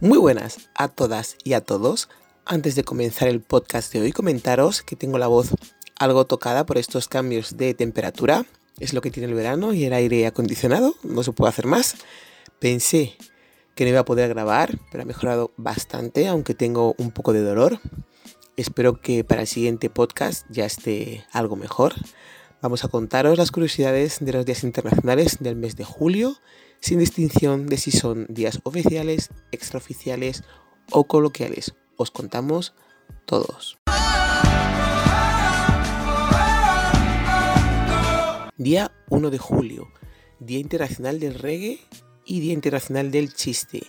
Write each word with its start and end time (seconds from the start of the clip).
Muy 0.00 0.18
buenas 0.18 0.68
a 0.74 0.88
todas 0.88 1.38
y 1.42 1.54
a 1.54 1.62
todos. 1.62 2.10
Antes 2.44 2.74
de 2.74 2.84
comenzar 2.84 3.28
el 3.28 3.40
podcast 3.40 3.90
de 3.94 4.02
hoy, 4.02 4.12
comentaros 4.12 4.82
que 4.82 4.94
tengo 4.94 5.16
la 5.16 5.26
voz 5.26 5.54
algo 5.98 6.26
tocada 6.26 6.66
por 6.66 6.76
estos 6.76 7.08
cambios 7.08 7.56
de 7.56 7.72
temperatura. 7.72 8.44
Es 8.78 8.92
lo 8.92 9.00
que 9.00 9.10
tiene 9.10 9.30
el 9.30 9.34
verano 9.34 9.72
y 9.72 9.84
el 9.84 9.94
aire 9.94 10.26
acondicionado, 10.26 10.94
no 11.02 11.22
se 11.22 11.32
puede 11.32 11.48
hacer 11.48 11.64
más. 11.64 11.94
Pensé 12.58 13.16
que 13.74 13.84
no 13.84 13.90
iba 13.90 14.00
a 14.00 14.04
poder 14.04 14.28
grabar, 14.28 14.78
pero 14.92 15.02
ha 15.02 15.06
mejorado 15.06 15.54
bastante, 15.56 16.28
aunque 16.28 16.52
tengo 16.52 16.94
un 16.98 17.10
poco 17.10 17.32
de 17.32 17.40
dolor. 17.40 17.80
Espero 18.58 19.00
que 19.00 19.24
para 19.24 19.40
el 19.40 19.46
siguiente 19.46 19.88
podcast 19.88 20.44
ya 20.50 20.66
esté 20.66 21.24
algo 21.32 21.56
mejor. 21.56 21.94
Vamos 22.60 22.84
a 22.84 22.88
contaros 22.88 23.38
las 23.38 23.50
curiosidades 23.50 24.18
de 24.20 24.32
los 24.32 24.44
días 24.44 24.62
internacionales 24.62 25.38
del 25.40 25.56
mes 25.56 25.74
de 25.74 25.84
julio 25.84 26.36
sin 26.80 26.98
distinción 26.98 27.66
de 27.66 27.76
si 27.76 27.90
son 27.90 28.26
días 28.28 28.60
oficiales, 28.64 29.30
extraoficiales 29.52 30.44
o 30.90 31.04
coloquiales. 31.04 31.74
Os 31.96 32.10
contamos 32.10 32.74
todos. 33.24 33.78
Día 38.58 38.90
1 39.10 39.30
de 39.30 39.38
julio, 39.38 39.88
Día 40.40 40.58
Internacional 40.58 41.20
del 41.20 41.34
Reggae 41.34 41.78
y 42.24 42.40
Día 42.40 42.54
Internacional 42.54 43.10
del 43.10 43.34
Chiste. 43.34 43.82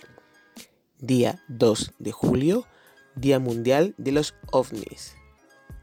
Día 0.98 1.42
2 1.48 1.94
de 1.98 2.12
julio, 2.12 2.66
Día 3.14 3.38
Mundial 3.38 3.94
de 3.98 4.12
los 4.12 4.34
OVNIs. 4.52 5.14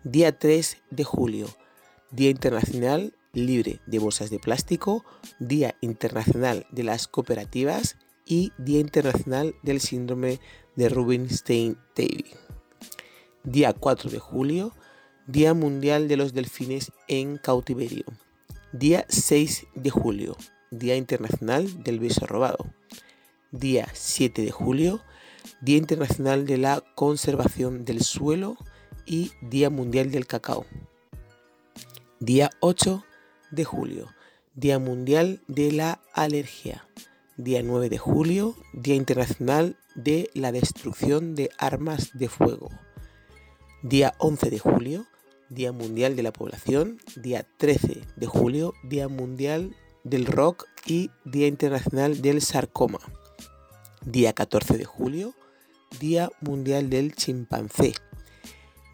Día 0.03 0.37
3 0.37 0.77
de 0.91 1.03
julio, 1.03 1.47
Día 2.11 2.29
Internacional 2.29 3.15
libre 3.35 3.79
de 3.85 3.99
bolsas 3.99 4.29
de 4.29 4.39
plástico, 4.39 5.05
Día 5.39 5.75
Internacional 5.81 6.65
de 6.71 6.83
las 6.83 7.07
Cooperativas 7.07 7.97
y 8.25 8.51
Día 8.57 8.79
Internacional 8.79 9.55
del 9.61 9.81
Síndrome 9.81 10.39
de 10.75 10.89
Rubinstein-Davy. 10.89 12.25
Día 13.43 13.73
4 13.73 14.09
de 14.09 14.19
julio, 14.19 14.73
Día 15.27 15.53
Mundial 15.53 16.07
de 16.07 16.17
los 16.17 16.33
Delfines 16.33 16.91
en 17.07 17.37
Cautiverio. 17.37 18.05
Día 18.71 19.05
6 19.07 19.67
de 19.75 19.89
julio, 19.89 20.35
Día 20.71 20.95
Internacional 20.95 21.83
del 21.83 21.99
Beso 21.99 22.25
Robado. 22.25 22.73
Día 23.51 23.87
7 23.93 24.41
de 24.41 24.51
julio, 24.51 25.01
Día 25.61 25.77
Internacional 25.77 26.45
de 26.45 26.57
la 26.57 26.83
Conservación 26.95 27.85
del 27.85 28.01
Suelo 28.01 28.57
y 29.05 29.31
Día 29.41 29.69
Mundial 29.69 30.11
del 30.11 30.25
Cacao. 30.25 30.65
Día 32.19 32.49
8 32.59 33.03
de 33.51 33.63
julio, 33.63 34.13
Día 34.53 34.79
Mundial 34.79 35.41
de 35.47 35.71
la 35.71 36.01
Alergia. 36.13 36.87
Día 37.37 37.61
9 37.61 37.89
de 37.89 37.97
julio, 37.97 38.55
Día 38.71 38.95
Internacional 38.95 39.75
de 39.95 40.29
la 40.33 40.53
Destrucción 40.53 41.35
de 41.35 41.49
Armas 41.57 42.11
de 42.13 42.29
Fuego. 42.29 42.69
Día 43.83 44.13
11 44.19 44.49
de 44.49 44.59
julio, 44.59 45.05
Día 45.49 45.73
Mundial 45.73 46.15
de 46.15 46.23
la 46.23 46.31
Población. 46.31 46.99
Día 47.17 47.45
13 47.57 48.01
de 48.15 48.25
julio, 48.25 48.73
Día 48.83 49.09
Mundial 49.09 49.75
del 50.05 50.25
Rock 50.25 50.65
y 50.85 51.11
Día 51.25 51.47
Internacional 51.47 52.21
del 52.21 52.41
Sarcoma. 52.41 52.99
Día 54.05 54.31
14 54.33 54.77
de 54.77 54.85
julio, 54.85 55.33
Día 55.99 56.29
Mundial 56.39 56.89
del 56.89 57.15
Chimpancé. 57.15 57.93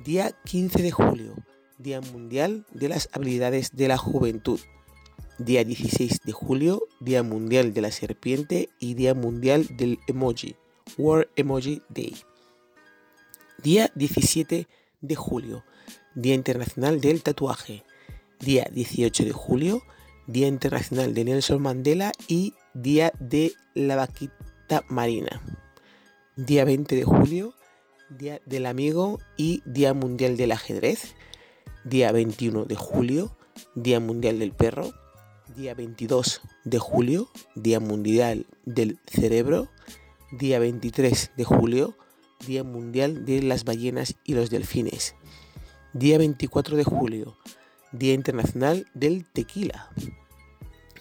Día 0.04 0.32
15 0.46 0.82
de 0.82 0.92
julio, 0.92 1.36
Día 1.82 2.02
Mundial 2.02 2.66
de 2.72 2.90
las 2.90 3.10
Habilidades 3.12 3.76
de 3.76 3.88
la 3.88 3.98
Juventud. 3.98 4.60
Día 5.40 5.64
16 5.64 6.22
de 6.23 6.32
julio, 6.32 6.88
Día 7.00 7.23
Mundial 7.23 7.73
de 7.73 7.82
la 7.82 7.92
Serpiente 7.92 8.70
y 8.80 8.94
Día 8.94 9.16
Mundial 9.16 9.68
del 9.76 10.00
Emoji, 10.08 10.56
World 10.98 11.28
Emoji 11.36 11.82
Day. 11.90 12.16
Día 13.64 13.92
17 13.96 14.68
de 15.02 15.16
julio, 15.16 15.64
Día 16.14 16.36
Internacional 16.36 17.02
del 17.02 17.23
Tatuaje. 17.23 17.84
Día 18.39 18.67
18 18.72 19.26
de 19.26 19.32
julio, 19.32 19.84
Día 20.28 20.48
Internacional 20.48 21.14
de 21.14 21.26
Nelson 21.26 21.61
Mandela 21.61 22.11
y 22.28 22.54
Día 22.73 23.11
de 23.20 23.54
la 23.73 23.95
Vaquita 23.95 24.84
Marina. 24.88 25.42
Día 26.36 26.66
20 26.66 26.95
de 26.95 27.04
julio, 27.04 27.54
Día 28.10 28.42
del 28.45 28.66
Amigo 28.66 29.20
y 29.38 29.64
Día 29.66 29.94
Mundial 29.94 30.38
del 30.38 30.52
Ajedrez 30.52 31.16
día 31.83 32.11
21 32.11 32.65
de 32.65 32.75
julio, 32.75 33.36
Día 33.75 33.99
Mundial 33.99 34.39
del 34.39 34.52
Perro, 34.52 34.93
día 35.55 35.73
22 35.73 36.42
de 36.64 36.80
julio, 36.80 37.30
Día 37.55 37.80
Mundial 37.80 38.45
del 38.65 38.99
Cerebro, 39.08 39.69
día 40.31 40.59
23 40.59 41.31
de 41.36 41.43
julio, 41.43 41.97
Día 42.45 42.64
Mundial 42.64 43.25
de 43.25 43.42
las 43.42 43.64
Ballenas 43.64 44.15
y 44.23 44.33
los 44.33 44.49
Delfines, 44.49 45.15
día 45.93 46.17
24 46.17 46.77
de 46.77 46.83
julio, 46.83 47.37
Día 47.92 48.13
Internacional 48.13 48.87
del 48.93 49.25
Tequila, 49.25 49.89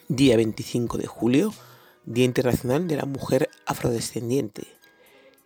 día 0.09 0.37
25 0.37 0.99
de 0.99 1.07
julio, 1.07 1.53
Día 2.05 2.25
Internacional 2.25 2.89
de 2.89 2.97
la 2.97 3.05
Mujer 3.05 3.49
Afrodescendiente, 3.67 4.67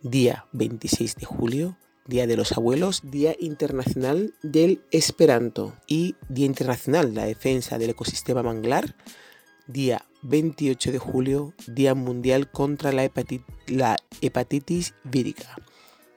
día 0.03 0.47
26 0.53 1.17
de 1.17 1.27
julio, 1.27 1.77
Día 2.07 2.27
de 2.27 2.37
los 2.37 2.53
Abuelos, 2.53 3.01
Día 3.03 3.35
Internacional 3.41 4.35
del 4.43 4.83
Esperanto 4.91 5.75
y 5.87 6.17
Día 6.29 6.45
Internacional 6.45 7.09
de 7.09 7.21
la 7.21 7.27
Defensa 7.27 7.79
del 7.79 7.91
Ecosistema 7.91 8.43
Manglar, 8.43 8.95
día 9.67 10.05
28 10.23 10.93
de 10.93 10.99
julio, 10.99 11.55
Día 11.67 11.95
Mundial 11.95 12.51
contra 12.51 12.93
la, 12.93 13.11
hepatitis 14.21 14.95
vírica. 15.05 15.57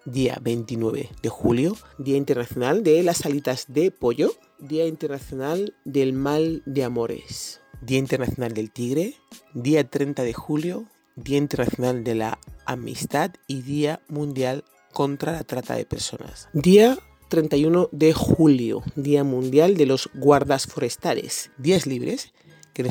Día 0.03 0.37
29 0.41 1.09
de 1.21 1.29
julio, 1.29 1.75
Día 1.97 2.17
Internacional 2.17 2.83
de 2.83 3.03
las 3.03 3.25
alitas 3.25 3.65
de 3.67 3.91
pollo, 3.91 4.33
Día 4.59 4.87
Internacional 4.87 5.75
del 5.85 6.13
mal 6.13 6.63
de 6.65 6.83
amores, 6.85 7.61
Día 7.81 7.97
Internacional 7.97 8.53
del 8.53 8.71
tigre, 8.71 9.15
Día 9.53 9.89
30 9.89 10.23
de 10.23 10.33
julio, 10.33 10.85
Día 11.15 11.37
Internacional 11.37 12.03
de 12.03 12.15
la 12.15 12.39
Amistad 12.65 13.31
y 13.47 13.63
Día 13.63 14.01
Mundial 14.07 14.63
contra 14.97 15.33
la 15.33 15.43
trata 15.43 15.75
de 15.75 15.85
personas. 15.85 16.49
Día 16.53 16.97
31 17.29 17.89
de 17.91 18.13
julio, 18.13 18.81
Día 18.95 19.23
Mundial 19.23 19.77
de 19.77 19.85
los 19.85 20.09
Guardas 20.15 20.65
Forestales. 20.65 21.51
Días 21.59 21.85
libres 21.85 22.33
que 22.73 22.81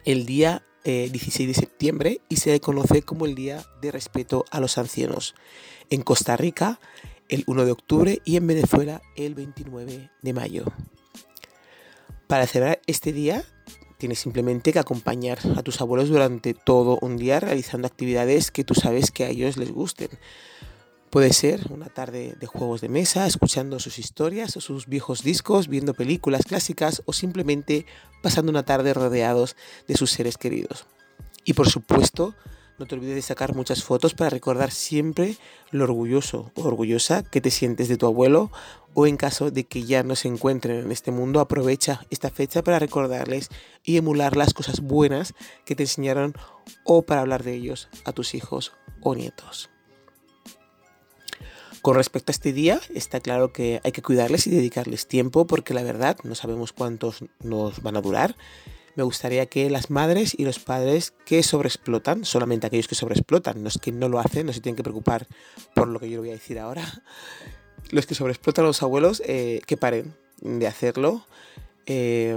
el 0.05 0.27
día 0.27 0.63
16 0.85 1.41
eh, 1.41 1.47
de 1.47 1.55
septiembre 1.55 2.21
y 2.29 2.37
se 2.37 2.61
conoce 2.61 3.03
como 3.03 3.27
el 3.27 3.35
Día 3.35 3.65
de 3.81 3.91
Respeto 3.91 4.45
a 4.51 4.61
los 4.61 4.79
Ancianos. 4.79 5.35
En 5.91 6.03
Costa 6.03 6.37
Rica 6.37 6.81
el 7.29 7.45
1 7.47 7.65
de 7.65 7.73
octubre 7.73 8.23
y 8.25 8.37
en 8.37 8.47
Venezuela 8.47 9.03
el 9.17 9.35
29 9.35 10.11
de 10.23 10.33
mayo. 10.33 10.65
Para 12.27 12.47
celebrar 12.47 12.81
este 12.87 13.13
día 13.13 13.45
tienes 13.99 14.19
simplemente 14.21 14.73
que 14.73 14.79
acompañar 14.79 15.39
a 15.57 15.63
tus 15.63 15.81
abuelos 15.81 16.09
durante 16.09 16.55
todo 16.55 16.99
un 17.03 17.17
día 17.17 17.41
realizando 17.41 17.87
actividades 17.87 18.51
que 18.51 18.65
tú 18.65 18.75
sabes 18.75 19.11
que 19.11 19.25
a 19.25 19.29
ellos 19.29 19.57
les 19.57 19.71
gusten. 19.71 20.09
Puede 21.11 21.33
ser 21.33 21.69
una 21.71 21.89
tarde 21.89 22.37
de 22.39 22.47
juegos 22.47 22.83
de 22.83 22.91
mesa, 22.91 23.27
escuchando 23.27 23.81
sus 23.81 23.99
historias 23.99 24.59
o 24.59 24.61
sus 24.61 24.87
viejos 24.87 25.23
discos, 25.23 25.67
viendo 25.67 25.95
películas 25.95 26.43
clásicas 26.45 27.03
o 27.07 27.15
simplemente 27.15 27.87
pasando 28.23 28.51
una 28.51 28.65
tarde 28.65 28.93
rodeados 28.93 29.57
de 29.87 29.97
sus 29.97 30.11
seres 30.11 30.37
queridos. 30.37 30.87
Y 31.47 31.55
por 31.55 31.71
supuesto, 31.71 32.35
no 32.79 32.85
te 32.85 32.95
olvides 32.95 33.15
de 33.15 33.23
sacar 33.23 33.55
muchas 33.55 33.83
fotos 33.83 34.13
para 34.13 34.29
recordar 34.29 34.71
siempre 34.71 35.37
lo 35.71 35.85
orgulloso 35.85 36.53
o 36.55 36.65
orgullosa 36.65 37.23
que 37.23 37.41
te 37.41 37.51
sientes 37.51 37.89
de 37.89 37.97
tu 37.97 38.05
abuelo 38.05 38.53
o 38.93 39.07
en 39.07 39.17
caso 39.17 39.51
de 39.51 39.65
que 39.65 39.85
ya 39.85 40.03
no 40.03 40.15
se 40.15 40.29
encuentren 40.29 40.81
en 40.81 40.93
este 40.93 41.11
mundo, 41.11 41.41
aprovecha 41.41 42.07
esta 42.11 42.29
fecha 42.29 42.63
para 42.63 42.79
recordarles 42.79 43.49
y 43.83 43.97
emular 43.97 44.37
las 44.37 44.53
cosas 44.53 44.81
buenas 44.81 45.33
que 45.65 45.75
te 45.75 45.85
enseñaron 45.85 46.35
o 46.85 47.01
para 47.01 47.23
hablar 47.23 47.45
de 47.45 47.55
ellos 47.55 47.89
a 48.05 48.13
tus 48.13 48.35
hijos 48.35 48.73
o 49.01 49.15
nietos. 49.15 49.71
Con 51.83 51.95
respecto 51.95 52.31
a 52.31 52.35
este 52.35 52.53
día, 52.53 52.81
está 52.95 53.21
claro 53.21 53.53
que 53.53 53.81
hay 53.85 53.93
que 53.93 54.03
cuidarles 54.03 54.47
y 54.47 54.51
dedicarles 54.51 55.07
tiempo 55.07 55.47
porque 55.47 55.75
la 55.75 55.83
verdad 55.83 56.19
no 56.25 56.35
sabemos 56.35 56.73
cuántos 56.73 57.25
nos 57.41 57.83
van 57.83 57.97
a 57.97 58.01
durar. 58.01 58.37
Me 58.97 59.05
gustaría 59.05 59.47
que 59.47 59.71
las 59.71 59.91
madres 59.91 60.35
y 60.37 60.45
los 60.45 60.59
padres 60.59 61.13
que 61.25 61.43
sobreexplotan, 61.45 62.25
solamente 62.25 62.67
aquellos 62.67 62.89
que 62.89 62.97
sobreexplotan, 62.97 63.63
los 63.63 63.79
que 63.79 63.93
no 63.93 64.09
lo 64.09 64.19
hacen, 64.19 64.47
no 64.47 64.53
se 64.53 64.61
tienen 64.61 64.77
que 64.77 64.83
preocupar 64.83 65.29
por 65.75 65.87
lo 65.87 66.01
que 66.01 66.11
yo 66.11 66.17
le 66.17 66.21
voy 66.21 66.31
a 66.31 66.33
decir 66.33 66.59
ahora, 66.59 66.85
los 67.91 68.07
que 68.07 68.17
sobreexplotan 68.17 68.65
a 68.65 68.69
los 68.69 68.83
abuelos, 68.83 69.23
eh, 69.25 69.61
que 69.67 69.77
paren 69.77 70.17
de 70.41 70.67
hacerlo. 70.67 71.25
Eh, 71.87 72.37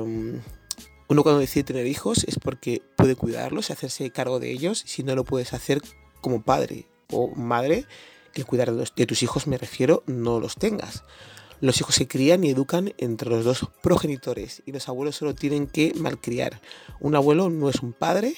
uno 1.11 1.23
cuando 1.23 1.39
decide 1.39 1.63
tener 1.63 1.87
hijos 1.87 2.23
es 2.25 2.37
porque 2.39 2.81
puede 2.95 3.15
cuidarlos 3.15 3.69
y 3.69 3.73
hacerse 3.73 4.11
cargo 4.11 4.39
de 4.39 4.51
ellos. 4.51 4.83
Si 4.85 5.03
no 5.03 5.15
lo 5.15 5.25
puedes 5.25 5.53
hacer 5.53 5.81
como 6.21 6.43
padre 6.43 6.85
o 7.09 7.35
madre, 7.35 7.85
el 8.33 8.45
cuidar 8.45 8.71
de, 8.71 9.05
tus 9.05 9.23
hijos 9.23 9.47
me 9.47 9.57
refiero, 9.57 10.03
no 10.07 10.39
los 10.39 10.55
tengas. 10.55 11.03
Los 11.59 11.79
hijos 11.79 11.95
se 11.95 12.07
crían 12.07 12.43
y 12.43 12.49
educan 12.49 12.93
entre 12.97 13.29
los 13.29 13.45
dos 13.45 13.67
progenitores 13.83 14.63
y 14.65 14.71
los 14.71 14.89
abuelos 14.89 15.15
solo 15.15 15.35
tienen 15.35 15.67
que 15.67 15.93
malcriar. 15.95 16.59
Un 16.99 17.15
abuelo 17.15 17.49
no 17.49 17.69
es 17.69 17.83
un 17.83 17.93
padre, 17.93 18.33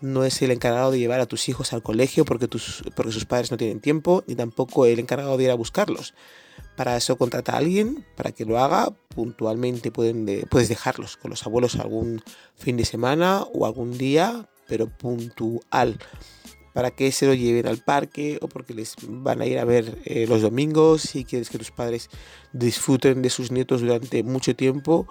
no 0.00 0.24
es 0.24 0.40
el 0.42 0.52
encargado 0.52 0.92
de 0.92 1.00
llevar 1.00 1.18
a 1.20 1.26
tus 1.26 1.48
hijos 1.48 1.72
al 1.72 1.82
colegio 1.82 2.24
porque, 2.24 2.46
tus, 2.46 2.84
porque 2.94 3.10
sus 3.10 3.24
padres 3.24 3.50
no 3.50 3.56
tienen 3.56 3.80
tiempo, 3.80 4.22
ni 4.28 4.36
tampoco 4.36 4.86
el 4.86 5.00
encargado 5.00 5.36
de 5.36 5.44
ir 5.44 5.50
a 5.50 5.54
buscarlos. 5.54 6.14
Para 6.76 6.96
eso 6.96 7.18
contrata 7.18 7.54
a 7.54 7.56
alguien 7.56 8.06
para 8.16 8.30
que 8.30 8.44
lo 8.44 8.60
haga. 8.60 8.90
Puntualmente 9.08 9.90
pueden 9.90 10.46
puedes 10.48 10.68
dejarlos 10.68 11.16
con 11.16 11.30
los 11.30 11.44
abuelos 11.44 11.74
algún 11.74 12.22
fin 12.54 12.76
de 12.76 12.84
semana 12.84 13.42
o 13.52 13.66
algún 13.66 13.98
día, 13.98 14.48
pero 14.68 14.86
puntual 14.86 15.98
para 16.78 16.92
que 16.92 17.10
se 17.10 17.26
lo 17.26 17.34
lleven 17.34 17.66
al 17.66 17.78
parque 17.78 18.38
o 18.40 18.46
porque 18.46 18.72
les 18.72 18.94
van 19.02 19.40
a 19.40 19.46
ir 19.46 19.58
a 19.58 19.64
ver 19.64 19.98
eh, 20.04 20.28
los 20.28 20.42
domingos, 20.42 21.02
si 21.02 21.24
quieres 21.24 21.50
que 21.50 21.58
tus 21.58 21.72
padres 21.72 22.08
disfruten 22.52 23.20
de 23.20 23.30
sus 23.30 23.50
nietos 23.50 23.80
durante 23.80 24.22
mucho 24.22 24.54
tiempo, 24.54 25.08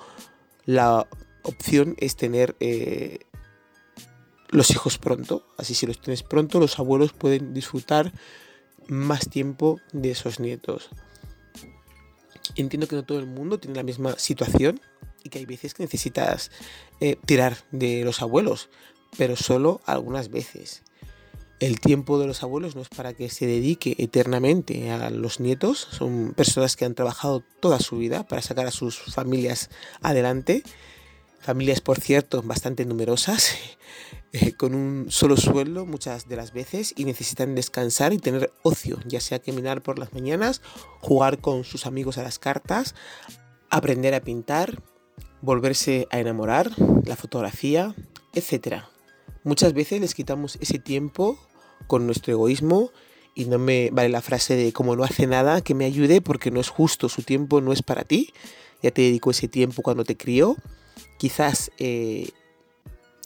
la 0.66 1.10
opción 1.44 1.98
es 2.00 2.16
tener 2.16 2.56
eh, 2.62 3.20
los 4.48 4.72
hijos 4.72 4.98
pronto. 4.98 5.46
Así 5.58 5.74
si 5.74 5.86
los 5.86 6.00
tienes 6.00 6.24
pronto, 6.24 6.62
los 6.62 6.80
abuelos 6.80 7.12
pueden 7.12 7.54
disfrutar 7.54 8.14
más 8.88 9.28
tiempo 9.30 9.82
de 9.92 10.12
esos 10.12 10.40
nietos. 10.40 10.88
Entiendo 12.56 12.88
que 12.88 12.96
no 12.96 13.04
todo 13.04 13.20
el 13.20 13.28
mundo 13.28 13.60
tiene 13.60 13.76
la 13.76 13.84
misma 13.84 14.18
situación 14.18 14.80
y 15.22 15.28
que 15.28 15.40
hay 15.40 15.46
veces 15.46 15.74
que 15.74 15.84
necesitas 15.84 16.50
eh, 17.02 17.18
tirar 17.26 17.58
de 17.74 18.06
los 18.06 18.22
abuelos, 18.22 18.70
pero 19.18 19.36
solo 19.36 19.82
algunas 19.86 20.32
veces. 20.32 20.84
El 21.60 21.80
tiempo 21.80 22.20
de 22.20 22.28
los 22.28 22.44
abuelos 22.44 22.76
no 22.76 22.84
es 22.84 22.90
para 22.90 23.14
que 23.14 23.30
se 23.30 23.48
dedique 23.48 23.96
eternamente 23.98 24.92
a 24.92 25.10
los 25.10 25.40
nietos, 25.40 25.88
son 25.90 26.34
personas 26.36 26.76
que 26.76 26.86
han 26.86 26.94
trabajado 26.94 27.44
toda 27.60 27.80
su 27.80 27.98
vida 27.98 28.28
para 28.28 28.44
sacar 28.44 28.68
a 28.68 28.72
sus 28.72 29.00
familias 29.00 29.72
adelante, 30.04 30.62
familias 31.40 31.82
por 31.82 32.00
cierto 32.00 32.44
bastante 32.44 32.86
numerosas, 32.86 33.56
eh, 34.34 34.52
con 34.52 34.76
un 34.76 35.08
solo 35.10 35.36
sueldo 35.36 35.88
muchas 35.88 36.28
de 36.28 36.36
las 36.36 36.54
veces 36.54 36.94
y 36.96 37.06
necesitan 37.06 37.56
descansar 37.56 38.14
y 38.14 38.20
tener 38.20 38.52
ocio, 38.62 39.00
ya 39.08 39.20
sea 39.20 39.40
caminar 39.40 39.82
por 39.82 39.98
las 39.98 40.14
mañanas, 40.14 40.62
jugar 41.00 41.40
con 41.40 41.64
sus 41.64 41.88
amigos 41.88 42.20
a 42.20 42.24
las 42.24 42.38
cartas, 42.38 42.94
aprender 43.72 44.14
a 44.14 44.22
pintar, 44.22 44.84
volverse 45.42 46.08
a 46.12 46.20
enamorar, 46.20 46.70
la 47.04 47.16
fotografía, 47.16 47.96
etc. 48.34 48.84
Muchas 49.44 49.74
veces 49.74 50.02
les 50.02 50.14
quitamos 50.14 50.58
ese 50.62 50.78
tiempo 50.78 51.40
con 51.88 52.06
nuestro 52.06 52.34
egoísmo 52.34 52.92
y 53.36 53.46
no 53.46 53.60
me 53.60 53.90
vale 53.92 54.10
la 54.10 54.22
frase 54.22 54.56
de 54.56 54.74
como 54.74 54.96
no 54.96 55.04
hace 55.04 55.28
nada 55.28 55.62
que 55.62 55.76
me 55.76 55.86
ayude 55.86 56.22
porque 56.22 56.52
no 56.52 56.60
es 56.60 56.70
justo, 56.70 57.10
su 57.10 57.22
tiempo 57.22 57.62
no 57.62 57.72
es 57.72 57.84
para 57.84 58.04
ti, 58.04 58.34
ya 58.82 58.92
te 58.92 59.02
dedico 59.04 59.32
ese 59.32 59.48
tiempo 59.48 59.82
cuando 59.82 60.04
te 60.04 60.18
crió, 60.18 60.56
quizás 61.18 61.72
eh, 61.78 62.30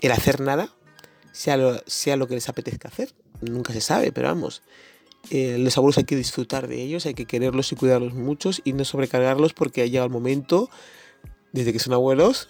el 0.02 0.12
hacer 0.12 0.40
nada 0.42 0.74
sea 1.32 1.58
lo, 1.58 1.82
sea 1.86 2.18
lo 2.18 2.28
que 2.28 2.36
les 2.36 2.50
apetezca 2.50 2.90
hacer, 2.90 3.14
nunca 3.42 3.74
se 3.74 3.82
sabe, 3.82 4.12
pero 4.12 4.28
vamos, 4.28 4.64
eh, 5.30 5.58
los 5.60 5.78
abuelos 5.78 5.98
hay 5.98 6.04
que 6.04 6.16
disfrutar 6.16 6.68
de 6.68 6.82
ellos, 6.82 7.06
hay 7.06 7.14
que 7.14 7.26
quererlos 7.26 7.72
y 7.72 7.76
cuidarlos 7.76 8.14
muchos 8.14 8.62
y 8.64 8.74
no 8.74 8.84
sobrecargarlos 8.84 9.54
porque 9.54 9.82
ha 9.82 9.86
llegado 9.86 10.08
el 10.08 10.12
momento, 10.12 10.70
desde 11.54 11.72
que 11.72 11.80
son 11.80 11.94
abuelos, 11.94 12.50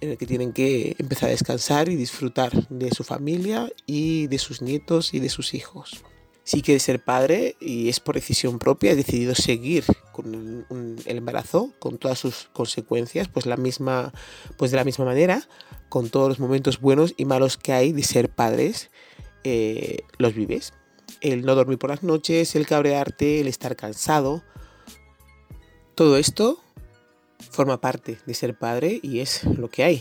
en 0.00 0.10
el 0.10 0.18
que 0.18 0.26
tienen 0.26 0.52
que 0.52 0.96
empezar 0.98 1.28
a 1.28 1.32
descansar 1.32 1.88
y 1.88 1.96
disfrutar 1.96 2.68
de 2.68 2.90
su 2.90 3.04
familia 3.04 3.70
y 3.86 4.26
de 4.28 4.38
sus 4.38 4.62
nietos 4.62 5.14
y 5.14 5.20
de 5.20 5.28
sus 5.28 5.54
hijos. 5.54 6.04
Si 6.42 6.62
quieres 6.62 6.82
ser 6.82 7.04
padre 7.04 7.56
y 7.60 7.88
es 7.88 8.00
por 8.00 8.14
decisión 8.14 8.58
propia, 8.58 8.90
has 8.90 8.96
decidido 8.96 9.34
seguir 9.34 9.84
con 10.12 10.66
el 11.06 11.16
embarazo, 11.16 11.72
con 11.78 11.98
todas 11.98 12.18
sus 12.18 12.48
consecuencias, 12.52 13.28
pues, 13.28 13.46
la 13.46 13.56
misma, 13.56 14.12
pues 14.56 14.70
de 14.70 14.76
la 14.76 14.84
misma 14.84 15.04
manera, 15.04 15.46
con 15.88 16.08
todos 16.08 16.28
los 16.28 16.40
momentos 16.40 16.80
buenos 16.80 17.14
y 17.16 17.24
malos 17.24 17.56
que 17.56 17.72
hay 17.72 17.92
de 17.92 18.02
ser 18.02 18.30
padres, 18.30 18.90
eh, 19.44 19.98
los 20.18 20.34
vives. 20.34 20.72
El 21.20 21.42
no 21.42 21.54
dormir 21.54 21.78
por 21.78 21.90
las 21.90 22.02
noches, 22.02 22.56
el 22.56 22.66
cabrearte, 22.66 23.40
el 23.40 23.46
estar 23.46 23.76
cansado, 23.76 24.42
todo 25.94 26.16
esto 26.16 26.58
forma 27.50 27.80
parte 27.80 28.18
de 28.26 28.34
ser 28.34 28.58
padre 28.58 29.00
y 29.02 29.20
es 29.20 29.44
lo 29.44 29.68
que 29.68 29.84
hay. 29.84 30.00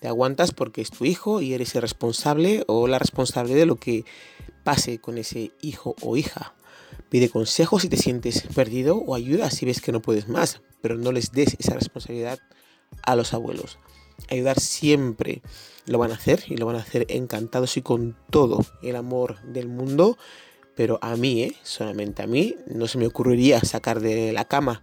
Te 0.00 0.08
aguantas 0.08 0.52
porque 0.52 0.82
es 0.82 0.90
tu 0.90 1.04
hijo 1.04 1.40
y 1.40 1.54
eres 1.54 1.74
el 1.74 1.82
responsable 1.82 2.64
o 2.66 2.86
la 2.88 2.98
responsable 2.98 3.54
de 3.54 3.66
lo 3.66 3.76
que 3.76 4.04
pase 4.62 4.98
con 4.98 5.18
ese 5.18 5.52
hijo 5.62 5.94
o 6.02 6.16
hija. 6.16 6.54
Pide 7.08 7.28
consejos 7.28 7.82
si 7.82 7.88
te 7.88 7.96
sientes 7.96 8.42
perdido 8.54 8.96
o 8.96 9.14
ayuda 9.14 9.50
si 9.50 9.64
ves 9.66 9.80
que 9.80 9.92
no 9.92 10.02
puedes 10.02 10.28
más, 10.28 10.60
pero 10.80 10.96
no 10.96 11.12
les 11.12 11.32
des 11.32 11.56
esa 11.58 11.74
responsabilidad 11.74 12.38
a 13.02 13.16
los 13.16 13.32
abuelos. 13.34 13.78
Ayudar 14.30 14.60
siempre 14.60 15.42
lo 15.86 15.98
van 15.98 16.12
a 16.12 16.14
hacer 16.14 16.44
y 16.48 16.56
lo 16.56 16.66
van 16.66 16.76
a 16.76 16.80
hacer 16.80 17.06
encantados 17.08 17.76
y 17.76 17.82
con 17.82 18.16
todo 18.30 18.64
el 18.82 18.96
amor 18.96 19.40
del 19.42 19.68
mundo, 19.68 20.18
pero 20.76 20.98
a 21.02 21.16
mí, 21.16 21.42
¿eh? 21.42 21.56
solamente 21.62 22.22
a 22.22 22.26
mí, 22.26 22.56
no 22.66 22.88
se 22.88 22.98
me 22.98 23.06
ocurriría 23.06 23.60
sacar 23.60 24.00
de 24.00 24.32
la 24.32 24.46
cama 24.46 24.82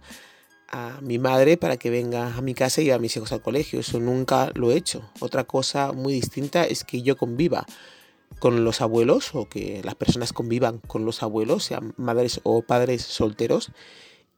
a 0.72 0.98
mi 1.02 1.18
madre 1.18 1.56
para 1.56 1.76
que 1.76 1.90
venga 1.90 2.34
a 2.34 2.40
mi 2.40 2.54
casa 2.54 2.80
y 2.80 2.90
a 2.90 2.98
mis 2.98 3.16
hijos 3.16 3.30
al 3.32 3.42
colegio. 3.42 3.78
Eso 3.78 4.00
nunca 4.00 4.50
lo 4.54 4.72
he 4.72 4.76
hecho. 4.76 5.08
Otra 5.20 5.44
cosa 5.44 5.92
muy 5.92 6.14
distinta 6.14 6.64
es 6.64 6.82
que 6.82 7.02
yo 7.02 7.16
conviva 7.16 7.66
con 8.38 8.64
los 8.64 8.80
abuelos 8.80 9.34
o 9.34 9.48
que 9.48 9.82
las 9.84 9.94
personas 9.94 10.32
convivan 10.32 10.78
con 10.78 11.04
los 11.04 11.22
abuelos, 11.22 11.64
sean 11.64 11.94
madres 11.96 12.40
o 12.42 12.62
padres 12.62 13.02
solteros, 13.02 13.70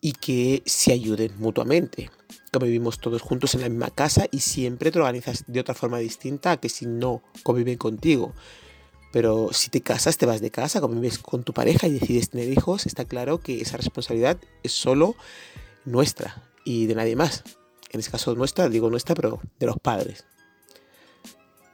y 0.01 0.13
que 0.13 0.63
se 0.67 0.93
ayuden 0.93 1.33
mutuamente. 1.39 2.11
Convivimos 2.53 2.99
todos 2.99 3.23
juntos 3.23 3.55
en 3.55 3.63
la 3.63 3.71
misma 3.71 3.91
casa 3.91 4.27
y 4.31 4.41
siempre 4.41 4.91
te 4.91 4.99
organizas 4.99 5.45
de 5.47 5.61
otra 5.61 5.75
forma 5.75 5.99
distinta 5.99 6.53
a 6.53 6.57
que 6.59 6.69
si 6.69 6.85
no 6.85 7.23
conviven 7.43 7.79
contigo. 7.79 8.35
Pero 9.13 9.51
si 9.53 9.71
te 9.71 9.81
casas, 9.81 10.19
te 10.19 10.27
vas 10.27 10.41
de 10.43 10.51
casa, 10.51 10.81
convives 10.81 11.19
con 11.19 11.45
tu 11.45 11.55
pareja 11.55 11.87
y 11.87 11.93
decides 11.93 12.31
tener 12.31 12.51
hijos, 12.51 12.85
está 12.85 13.05
claro 13.05 13.41
que 13.41 13.61
esa 13.61 13.77
responsabilidad 13.77 14.39
es 14.63 14.73
solo 14.73 15.17
nuestra 15.85 16.43
y 16.65 16.87
de 16.87 16.95
nadie 16.95 17.17
más. 17.17 17.45
En 17.91 18.01
este 18.01 18.13
caso 18.13 18.35
nuestra, 18.35 18.69
digo 18.69 18.91
nuestra, 18.91 19.15
pero 19.15 19.41
de 19.59 19.67
los 19.67 19.77
padres. 19.79 20.27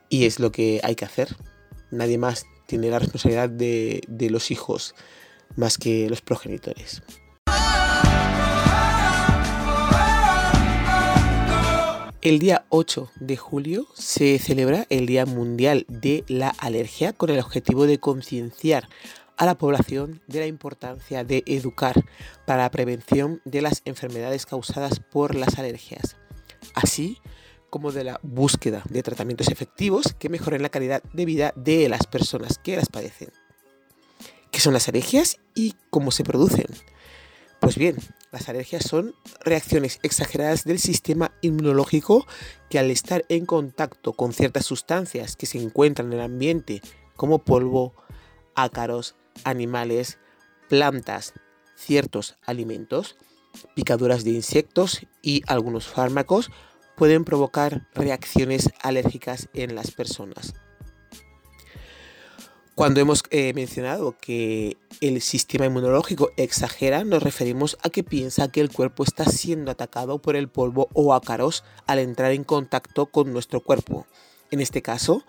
Y 0.09 0.27
es 0.27 0.39
lo 0.39 0.53
que 0.53 0.81
hay 0.83 0.95
que 0.95 1.05
hacer. 1.05 1.37
Nadie 1.91 2.19
más 2.19 2.45
tiene 2.67 2.91
la 2.91 2.99
responsabilidad 2.99 3.49
de, 3.49 4.03
de 4.07 4.31
los 4.31 4.51
hijos 4.51 4.95
más 5.57 5.79
que 5.79 6.09
los 6.09 6.21
progenitores. 6.21 7.03
El 12.23 12.39
día 12.39 12.67
8 12.69 13.11
de 13.19 13.39
julio 13.39 13.87
se 13.95 14.39
celebra 14.39 14.87
el 14.91 15.07
Día 15.07 15.25
Mundial 15.25 15.87
de 15.89 16.23
la 16.29 16.51
Alergia 16.51 17.15
con 17.15 17.31
el 17.31 17.41
objetivo 17.41 17.87
de 17.87 17.99
concienciar 17.99 18.91
a 19.41 19.47
la 19.47 19.57
población 19.57 20.21
de 20.27 20.41
la 20.41 20.47
importancia 20.47 21.25
de 21.25 21.43
educar 21.47 22.05
para 22.45 22.65
la 22.65 22.71
prevención 22.71 23.41
de 23.47 23.63
las 23.63 23.81
enfermedades 23.87 24.45
causadas 24.45 25.01
por 25.01 25.35
las 25.35 25.59
alergias, 25.59 26.17
así 26.75 27.17
como 27.71 27.91
de 27.91 28.05
la 28.05 28.21
búsqueda 28.23 28.83
de 28.91 29.03
tratamientos 29.03 29.49
efectivos 29.49 30.15
que 30.19 30.29
mejoren 30.29 30.61
la 30.61 30.69
calidad 30.69 31.03
de 31.15 31.25
vida 31.25 31.55
de 31.57 31.89
las 31.89 32.07
personas 32.07 32.59
que 32.59 32.77
las 32.77 32.91
padecen. 32.91 33.31
¿Qué 34.51 34.61
son 34.61 34.75
las 34.75 34.91
alergias 34.91 35.39
y 35.55 35.75
cómo 35.89 36.11
se 36.11 36.23
producen? 36.23 36.67
Pues 37.61 37.77
bien, 37.77 37.97
las 38.33 38.47
alergias 38.51 38.83
son 38.83 39.15
reacciones 39.43 40.01
exageradas 40.03 40.65
del 40.65 40.79
sistema 40.79 41.33
inmunológico 41.41 42.27
que 42.69 42.79
al 42.79 42.91
estar 42.91 43.25
en 43.31 43.47
contacto 43.47 44.13
con 44.13 44.35
ciertas 44.35 44.67
sustancias 44.67 45.35
que 45.35 45.47
se 45.47 45.57
encuentran 45.57 46.09
en 46.09 46.19
el 46.19 46.25
ambiente, 46.27 46.83
como 47.17 47.39
polvo, 47.39 47.95
ácaros, 48.55 49.17
animales, 49.45 50.19
plantas, 50.69 51.35
ciertos 51.77 52.37
alimentos, 52.45 53.17
picaduras 53.75 54.25
de 54.25 54.31
insectos 54.31 55.07
y 55.23 55.43
algunos 55.47 55.87
fármacos, 55.87 56.51
pueden 56.97 57.25
provocar 57.25 57.89
reacciones 57.95 58.71
alérgicas 58.83 59.49
en 59.55 59.75
las 59.75 59.91
personas. 59.91 60.55
Cuando 62.75 63.01
hemos 63.01 63.23
eh, 63.31 63.53
mencionado 63.53 64.17
que 64.19 64.79
el 65.03 65.21
sistema 65.21 65.67
inmunológico 65.67 66.31
exagera, 66.39 67.05
nos 67.05 67.23
referimos 67.23 67.77
a 67.83 67.91
que 67.91 68.03
piensa 68.03 68.51
que 68.51 68.63
el 68.63 68.71
cuerpo 68.71 69.03
está 69.03 69.27
siendo 69.27 69.71
atacado 69.71 70.23
por 70.23 70.35
el 70.35 70.49
polvo 70.49 70.89
o 70.95 71.13
ácaros 71.13 71.63
al 71.87 71.99
entrar 71.99 72.33
en 72.33 72.45
contacto 72.45 73.07
con 73.07 73.35
nuestro 73.35 73.61
cuerpo. 73.61 74.07
En 74.51 74.61
este 74.61 74.81
caso, 74.81 75.25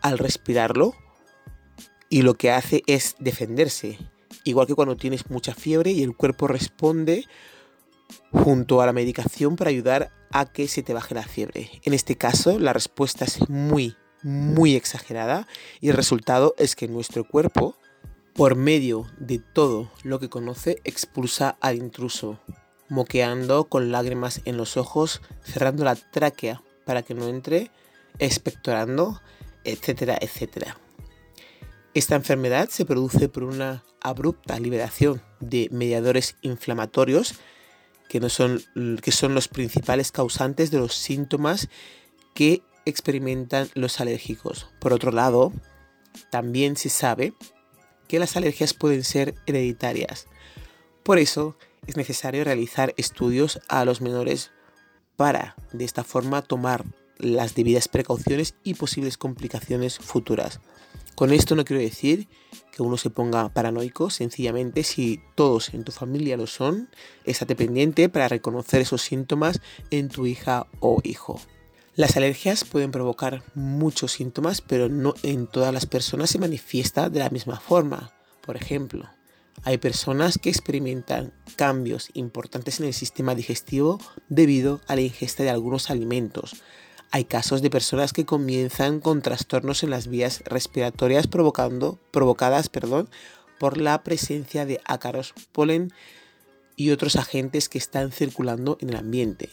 al 0.00 0.16
respirarlo, 0.16 0.94
y 2.08 2.22
lo 2.22 2.34
que 2.34 2.50
hace 2.50 2.82
es 2.86 3.16
defenderse. 3.18 3.98
Igual 4.44 4.66
que 4.66 4.74
cuando 4.74 4.96
tienes 4.96 5.30
mucha 5.30 5.54
fiebre 5.54 5.90
y 5.92 6.02
el 6.02 6.16
cuerpo 6.16 6.48
responde 6.48 7.26
junto 8.32 8.80
a 8.80 8.86
la 8.86 8.92
medicación 8.92 9.56
para 9.56 9.70
ayudar 9.70 10.12
a 10.30 10.46
que 10.46 10.68
se 10.68 10.82
te 10.82 10.94
baje 10.94 11.14
la 11.14 11.22
fiebre. 11.22 11.70
En 11.84 11.94
este 11.94 12.16
caso, 12.16 12.58
la 12.58 12.72
respuesta 12.72 13.24
es 13.24 13.48
muy, 13.48 13.96
muy 14.22 14.74
exagerada 14.74 15.46
y 15.80 15.88
el 15.88 15.96
resultado 15.96 16.54
es 16.58 16.76
que 16.76 16.88
nuestro 16.88 17.24
cuerpo, 17.24 17.76
por 18.34 18.56
medio 18.56 19.06
de 19.18 19.38
todo 19.38 19.90
lo 20.02 20.18
que 20.18 20.28
conoce, 20.28 20.80
expulsa 20.84 21.56
al 21.60 21.76
intruso, 21.76 22.40
moqueando 22.88 23.64
con 23.64 23.92
lágrimas 23.92 24.42
en 24.44 24.56
los 24.56 24.76
ojos, 24.76 25.22
cerrando 25.42 25.84
la 25.84 25.94
tráquea 25.94 26.62
para 26.84 27.02
que 27.02 27.14
no 27.14 27.28
entre, 27.28 27.70
expectorando, 28.18 29.20
etcétera, 29.64 30.18
etcétera. 30.20 30.76
Esta 31.94 32.16
enfermedad 32.16 32.68
se 32.70 32.84
produce 32.84 33.28
por 33.28 33.44
una 33.44 33.84
abrupta 34.00 34.58
liberación 34.58 35.22
de 35.38 35.68
mediadores 35.70 36.36
inflamatorios 36.42 37.36
que, 38.08 38.18
no 38.18 38.28
son, 38.28 38.60
que 39.00 39.12
son 39.12 39.32
los 39.32 39.46
principales 39.46 40.10
causantes 40.10 40.72
de 40.72 40.78
los 40.78 40.94
síntomas 40.96 41.68
que 42.34 42.62
experimentan 42.84 43.68
los 43.74 44.00
alérgicos. 44.00 44.68
Por 44.80 44.92
otro 44.92 45.12
lado, 45.12 45.52
también 46.30 46.76
se 46.76 46.88
sabe 46.88 47.32
que 48.08 48.18
las 48.18 48.36
alergias 48.36 48.74
pueden 48.74 49.04
ser 49.04 49.36
hereditarias. 49.46 50.26
Por 51.04 51.20
eso 51.20 51.56
es 51.86 51.96
necesario 51.96 52.42
realizar 52.42 52.92
estudios 52.96 53.60
a 53.68 53.84
los 53.84 54.00
menores 54.00 54.50
para 55.14 55.54
de 55.72 55.84
esta 55.84 56.02
forma 56.02 56.42
tomar 56.42 56.84
las 57.18 57.54
debidas 57.54 57.86
precauciones 57.86 58.56
y 58.64 58.74
posibles 58.74 59.16
complicaciones 59.16 59.98
futuras. 59.98 60.60
Con 61.14 61.32
esto 61.32 61.54
no 61.54 61.64
quiero 61.64 61.80
decir 61.80 62.28
que 62.72 62.82
uno 62.82 62.96
se 62.96 63.08
ponga 63.08 63.48
paranoico, 63.48 64.10
sencillamente 64.10 64.82
si 64.82 65.20
todos 65.36 65.72
en 65.72 65.84
tu 65.84 65.92
familia 65.92 66.36
lo 66.36 66.48
son, 66.48 66.88
estate 67.24 67.54
pendiente 67.54 68.08
para 68.08 68.26
reconocer 68.26 68.80
esos 68.80 69.02
síntomas 69.02 69.60
en 69.90 70.08
tu 70.08 70.26
hija 70.26 70.66
o 70.80 71.00
hijo. 71.04 71.40
Las 71.94 72.16
alergias 72.16 72.64
pueden 72.64 72.90
provocar 72.90 73.44
muchos 73.54 74.10
síntomas, 74.10 74.60
pero 74.60 74.88
no 74.88 75.14
en 75.22 75.46
todas 75.46 75.72
las 75.72 75.86
personas 75.86 76.30
se 76.30 76.40
manifiesta 76.40 77.08
de 77.08 77.20
la 77.20 77.30
misma 77.30 77.60
forma. 77.60 78.12
Por 78.44 78.56
ejemplo, 78.56 79.08
hay 79.62 79.78
personas 79.78 80.36
que 80.38 80.50
experimentan 80.50 81.32
cambios 81.54 82.10
importantes 82.14 82.80
en 82.80 82.86
el 82.86 82.94
sistema 82.94 83.36
digestivo 83.36 84.00
debido 84.28 84.80
a 84.88 84.96
la 84.96 85.02
ingesta 85.02 85.44
de 85.44 85.50
algunos 85.50 85.90
alimentos. 85.90 86.56
Hay 87.14 87.26
casos 87.26 87.62
de 87.62 87.70
personas 87.70 88.12
que 88.12 88.26
comienzan 88.26 88.98
con 88.98 89.22
trastornos 89.22 89.84
en 89.84 89.90
las 89.90 90.08
vías 90.08 90.42
respiratorias 90.46 91.28
provocando, 91.28 92.00
provocadas 92.10 92.68
perdón, 92.68 93.08
por 93.60 93.78
la 93.78 94.02
presencia 94.02 94.66
de 94.66 94.80
ácaros, 94.84 95.32
polen 95.52 95.92
y 96.74 96.90
otros 96.90 97.14
agentes 97.14 97.68
que 97.68 97.78
están 97.78 98.10
circulando 98.10 98.78
en 98.80 98.88
el 98.88 98.96
ambiente. 98.96 99.48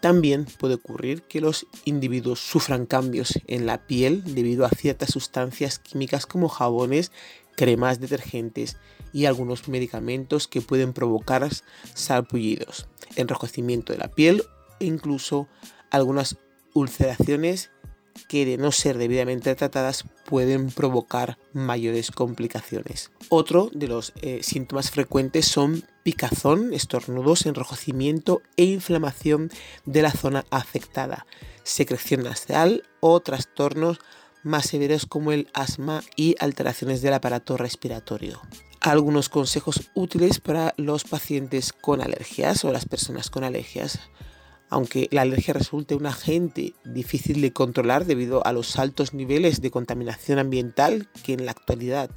También 0.00 0.46
puede 0.58 0.76
ocurrir 0.76 1.20
que 1.20 1.42
los 1.42 1.66
individuos 1.84 2.40
sufran 2.40 2.86
cambios 2.86 3.38
en 3.46 3.66
la 3.66 3.86
piel 3.86 4.22
debido 4.24 4.64
a 4.64 4.70
ciertas 4.70 5.10
sustancias 5.10 5.78
químicas 5.78 6.24
como 6.24 6.48
jabones, 6.48 7.12
cremas, 7.56 8.00
detergentes 8.00 8.78
y 9.12 9.26
algunos 9.26 9.68
medicamentos 9.68 10.48
que 10.48 10.62
pueden 10.62 10.94
provocar 10.94 11.46
salpullidos, 11.92 12.88
enrojecimiento 13.16 13.92
de 13.92 13.98
la 13.98 14.08
piel 14.08 14.44
e 14.78 14.86
incluso 14.86 15.46
algunas 15.90 16.38
ulceraciones 16.74 17.70
que 18.28 18.44
de 18.44 18.58
no 18.58 18.72
ser 18.72 18.98
debidamente 18.98 19.54
tratadas 19.54 20.04
pueden 20.26 20.70
provocar 20.70 21.38
mayores 21.52 22.10
complicaciones. 22.10 23.10
Otro 23.28 23.70
de 23.72 23.88
los 23.88 24.12
eh, 24.22 24.40
síntomas 24.42 24.90
frecuentes 24.90 25.46
son 25.46 25.84
picazón, 26.02 26.72
estornudos, 26.72 27.46
enrojecimiento 27.46 28.42
e 28.56 28.64
inflamación 28.64 29.50
de 29.84 30.02
la 30.02 30.10
zona 30.10 30.44
afectada, 30.50 31.26
secreción 31.62 32.24
nasal 32.24 32.84
o 33.00 33.20
trastornos 33.20 33.98
más 34.42 34.66
severos 34.66 35.06
como 35.06 35.32
el 35.32 35.48
asma 35.52 36.02
y 36.16 36.34
alteraciones 36.38 37.02
del 37.02 37.14
aparato 37.14 37.56
respiratorio. 37.56 38.40
Algunos 38.80 39.28
consejos 39.28 39.90
útiles 39.94 40.40
para 40.40 40.72
los 40.78 41.04
pacientes 41.04 41.74
con 41.74 42.00
alergias 42.00 42.64
o 42.64 42.72
las 42.72 42.86
personas 42.86 43.28
con 43.28 43.44
alergias 43.44 44.00
aunque 44.70 45.08
la 45.10 45.22
alergia 45.22 45.52
resulte 45.52 45.94
un 45.94 46.06
agente 46.06 46.74
difícil 46.84 47.42
de 47.42 47.52
controlar 47.52 48.06
debido 48.06 48.46
a 48.46 48.52
los 48.52 48.78
altos 48.78 49.12
niveles 49.12 49.60
de 49.60 49.70
contaminación 49.70 50.38
ambiental 50.38 51.08
que 51.24 51.34
en 51.34 51.44
la 51.44 51.50
actualidad 51.50 52.10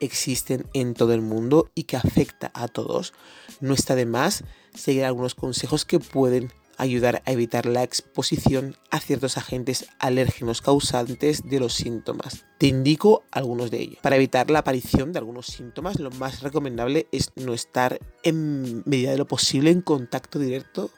existen 0.00 0.66
en 0.74 0.94
todo 0.94 1.12
el 1.12 1.22
mundo 1.22 1.70
y 1.74 1.82
que 1.82 1.96
afecta 1.96 2.50
a 2.54 2.68
todos, 2.68 3.12
no 3.60 3.74
está 3.74 3.96
de 3.96 4.06
más 4.06 4.44
seguir 4.74 5.04
algunos 5.04 5.34
consejos 5.34 5.84
que 5.84 5.98
pueden 5.98 6.52
ayudar 6.76 7.22
a 7.26 7.32
evitar 7.32 7.66
la 7.66 7.82
exposición 7.82 8.76
a 8.92 9.00
ciertos 9.00 9.36
agentes 9.36 9.86
alérgenos 9.98 10.62
causantes 10.62 11.42
de 11.48 11.58
los 11.58 11.74
síntomas. 11.74 12.46
Te 12.58 12.68
indico 12.68 13.24
algunos 13.32 13.72
de 13.72 13.82
ellos. 13.82 13.98
Para 14.00 14.14
evitar 14.14 14.48
la 14.48 14.60
aparición 14.60 15.12
de 15.12 15.18
algunos 15.18 15.46
síntomas, 15.46 15.98
lo 15.98 16.12
más 16.12 16.40
recomendable 16.40 17.08
es 17.10 17.32
no 17.34 17.52
estar 17.52 17.98
en 18.22 18.84
medida 18.86 19.10
de 19.10 19.18
lo 19.18 19.26
posible 19.26 19.72
en 19.72 19.82
contacto 19.82 20.38
directo 20.38 20.90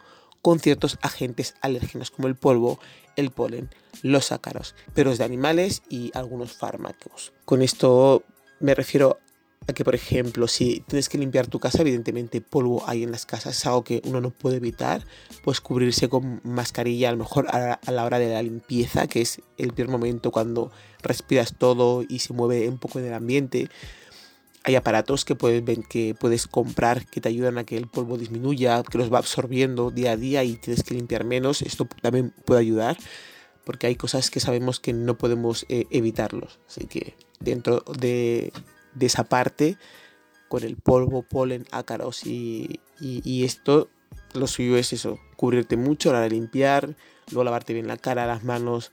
con 0.43 0.61
ciertos 0.61 0.99
agentes 1.03 1.55
alérgenos 1.61 2.11
como 2.11 2.29
el 2.29 2.37
polvo, 2.37 2.79
el 3.17 3.31
polen, 3.31 3.71
los 4.03 4.33
ácaros, 4.33 4.75
peros 4.95 5.19
de 5.19 5.25
animales 5.25 5.83
y 5.89 6.11
algunos 6.15 6.53
fármacos. 6.53 7.33
Con 7.45 7.63
esto 7.63 8.25
me 8.61 8.75
refiero 8.75 9.19
a 9.69 9.73
que, 9.75 9.85
por 9.85 9.95
ejemplo, 9.95 10.49
si 10.49 10.83
tienes 10.87 11.09
que 11.09 11.19
limpiar 11.19 11.47
tu 11.47 11.61
casa, 11.61 11.83
evidentemente 11.83 12.41
polvo 12.41 12.83
hay 12.87 13.03
en 13.03 13.13
las 13.13 13.27
casas, 13.27 13.59
es 13.59 13.67
algo 13.67 13.85
que 13.85 14.01
uno 14.07 14.21
no 14.21 14.31
puede 14.31 14.57
evitar, 14.57 15.05
pues 15.45 15.61
cubrirse 15.61 16.09
con 16.09 16.41
mascarilla 16.45 17.11
a 17.11 17.13
lo 17.13 17.19
mejor 17.19 17.47
a 17.51 17.79
la 17.91 18.05
hora 18.05 18.19
de 18.19 18.33
la 18.33 18.43
limpieza, 18.43 19.07
que 19.07 19.21
es 19.21 19.43
el 19.59 19.75
primer 19.75 19.91
momento 19.91 20.31
cuando 20.31 20.73
respiras 21.03 21.55
todo 21.57 22.03
y 22.09 22.21
se 22.21 22.33
mueve 22.33 22.69
un 22.69 22.79
poco 22.79 23.01
en 23.01 23.07
el 23.07 23.15
ambiente, 23.15 23.69
hay 24.65 24.77
aparatos 24.77 25.25
que 25.25 25.35
puedes, 25.35 25.63
que 25.89 26.15
puedes 26.15 26.47
comprar 26.47 27.07
que 27.07 27.21
te 27.21 27.29
ayudan 27.29 27.59
a 27.59 27.65
que 27.65 27.77
el 27.77 27.89
polvo 27.89 28.19
disminuya, 28.19 28.83
que 28.83 28.99
los 28.99 29.13
va 29.13 29.19
absorbiendo 29.19 29.91
día 29.91 30.13
a 30.13 30.17
día 30.17 30.45
y 30.45 30.57
tienes 30.57 30.83
que 30.83 30.95
limpiar 30.95 31.25
menos. 31.25 31.63
Esto 31.63 31.89
también 32.03 32.35
puede 32.45 32.61
ayudar 32.61 32.99
porque 33.65 33.87
hay 33.87 33.97
cosas 33.97 34.31
que 34.31 34.41
sabemos 34.41 34.81
que 34.81 34.93
no 34.93 35.17
podemos 35.17 35.65
eh, 35.69 35.87
evitarlos. 35.91 36.59
Así 36.69 36.87
que 36.87 37.15
dentro 37.39 37.85
de, 37.99 38.53
esa 38.99 39.25
parte, 39.25 39.79
con 40.49 40.65
el 40.65 40.77
polvo, 40.77 41.23
polen, 41.23 41.67
ácaros 41.71 42.27
y, 42.27 42.81
y, 43.01 43.45
esto, 43.45 43.89
lo 44.35 44.47
suyo 44.47 44.77
es 44.77 44.93
eso, 44.93 45.19
cubrirte 45.37 45.77
mucho 45.77 46.13
la 46.13 46.21
de 46.21 46.31
limpiar, 46.31 46.97
luego 47.31 47.45
lavarte 47.45 47.73
bien 47.73 47.87
la 47.87 47.97
cara, 47.97 48.27
las 48.27 48.45
manos. 48.45 48.93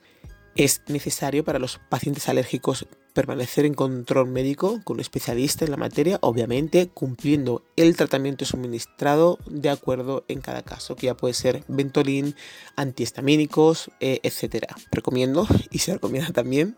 Es 0.56 0.82
necesario 0.88 1.44
para 1.44 1.60
los 1.60 1.80
pacientes 1.90 2.30
alérgicos 2.30 2.88
permanecer 3.18 3.66
en 3.66 3.74
control 3.74 4.28
médico 4.28 4.80
con 4.84 4.98
un 4.98 5.00
especialista 5.00 5.66
en 5.66 5.72
la 5.72 5.78
materia, 5.78 6.20
obviamente 6.22 6.88
cumpliendo 6.88 7.64
el 7.76 7.96
tratamiento 7.96 8.46
suministrado 8.46 9.40
de 9.50 9.72
acuerdo 9.72 10.24
en 10.28 10.40
cada 10.40 10.62
caso, 10.62 10.96
que 10.96 11.08
ya 11.08 11.18
puede 11.18 11.34
ser 11.34 11.64
Ventolin, 11.68 12.36
antihistamínicos, 12.76 13.90
eh, 14.02 14.20
etc. 14.22 14.68
Recomiendo 14.92 15.48
y 15.72 15.80
se 15.80 15.94
recomienda 15.94 16.32
también 16.32 16.78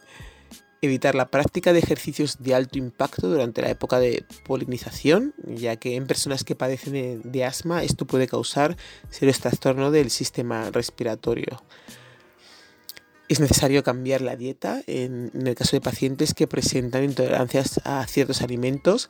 evitar 0.82 1.14
la 1.14 1.28
práctica 1.28 1.74
de 1.74 1.80
ejercicios 1.80 2.38
de 2.40 2.56
alto 2.56 2.78
impacto 2.78 3.28
durante 3.28 3.62
la 3.62 3.72
época 3.72 4.00
de 4.00 4.24
polinización, 4.46 5.34
ya 5.46 5.76
que 5.76 5.98
en 5.98 6.08
personas 6.08 6.46
que 6.46 6.56
padecen 6.56 7.22
de 7.22 7.44
asma 7.44 7.84
esto 7.84 8.08
puede 8.08 8.30
causar 8.30 8.78
serios 9.10 9.42
trastornos 9.42 9.92
del 9.92 10.10
sistema 10.10 10.72
respiratorio. 10.72 11.62
Es 13.30 13.40
necesario 13.40 13.84
cambiar 13.84 14.20
la 14.22 14.36
dieta 14.36 14.82
en, 14.88 15.32
el 15.34 15.56
caso 15.56 15.78
de 15.78 15.82
pacientes 15.82 16.34
que 16.34 16.48
presentan 16.48 17.04
intolerancias 17.04 17.80
a 17.86 18.06
ciertos 18.08 18.42
alimentos, 18.42 19.10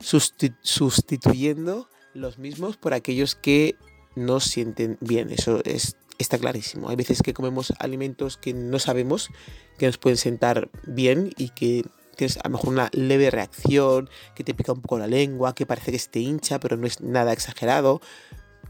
sustituyendo 0.00 1.88
los 2.14 2.38
mismos 2.38 2.76
por 2.76 2.94
aquellos 2.94 3.34
que 3.34 3.76
no 4.16 4.40
sienten 4.40 4.98
bien. 5.00 5.30
Eso 5.30 5.60
es 5.64 5.96
está 6.18 6.38
clarísimo. 6.38 6.88
Hay 6.88 6.96
veces 6.96 7.22
que 7.22 7.32
comemos 7.32 7.72
alimentos 7.78 8.36
que 8.36 8.52
no 8.52 8.78
sabemos 8.78 9.30
que 9.78 9.86
nos 9.86 9.98
pueden 9.98 10.16
sentar 10.16 10.68
bien 10.84 11.30
y 11.36 11.50
que 11.50 11.84
tienes 12.16 12.36
a 12.38 12.48
lo 12.48 12.50
mejor 12.50 12.70
una 12.70 12.90
leve 12.92 13.30
reacción, 13.30 14.10
que 14.34 14.42
te 14.42 14.52
pica 14.52 14.72
un 14.72 14.82
poco 14.82 14.98
la 14.98 15.06
lengua, 15.06 15.54
que 15.54 15.66
parece 15.66 15.92
que 15.92 15.98
se 16.00 16.08
te 16.08 16.18
hincha, 16.18 16.58
pero 16.58 16.76
no 16.76 16.86
es 16.86 17.00
nada 17.00 17.32
exagerado. 17.32 18.00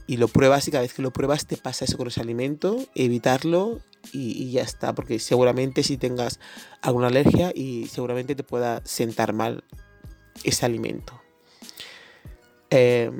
Y 0.06 0.18
lo 0.18 0.28
pruebas 0.28 0.68
y 0.68 0.70
cada 0.70 0.82
vez 0.82 0.92
que 0.92 1.02
lo 1.02 1.12
pruebas 1.12 1.46
te 1.46 1.56
pasa 1.56 1.86
eso 1.86 1.96
con 1.96 2.08
ese 2.08 2.20
alimento, 2.20 2.78
evitarlo 2.94 3.80
y, 4.12 4.50
ya 4.50 4.62
está, 4.62 4.94
porque 4.94 5.18
seguramente 5.18 5.82
si 5.82 5.96
tengas 5.96 6.40
alguna 6.80 7.08
alergia 7.08 7.52
y 7.54 7.86
seguramente 7.86 8.34
te 8.34 8.42
pueda 8.42 8.82
sentar 8.84 9.32
mal 9.32 9.64
ese 10.44 10.66
alimento. 10.66 11.20
Eh, 12.70 13.10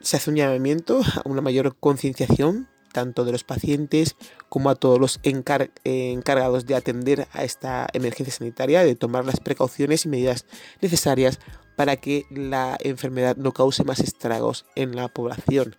se 0.00 0.16
hace 0.16 0.30
un 0.30 0.36
llamamiento 0.36 1.00
a 1.00 1.28
una 1.28 1.40
mayor 1.40 1.76
concienciación 1.78 2.68
tanto 2.92 3.24
de 3.24 3.32
los 3.32 3.44
pacientes 3.44 4.16
como 4.48 4.70
a 4.70 4.74
todos 4.74 4.98
los 4.98 5.20
encargados 5.22 6.66
de 6.66 6.74
atender 6.74 7.28
a 7.32 7.44
esta 7.44 7.86
emergencia 7.92 8.34
sanitaria, 8.34 8.84
de 8.84 8.96
tomar 8.96 9.24
las 9.24 9.40
precauciones 9.40 10.04
y 10.04 10.08
medidas 10.08 10.46
necesarias 10.80 11.38
para 11.76 11.96
que 11.96 12.24
la 12.30 12.76
enfermedad 12.80 13.36
no 13.36 13.52
cause 13.52 13.84
más 13.84 14.00
estragos 14.00 14.66
en 14.74 14.96
la 14.96 15.08
población. 15.08 15.76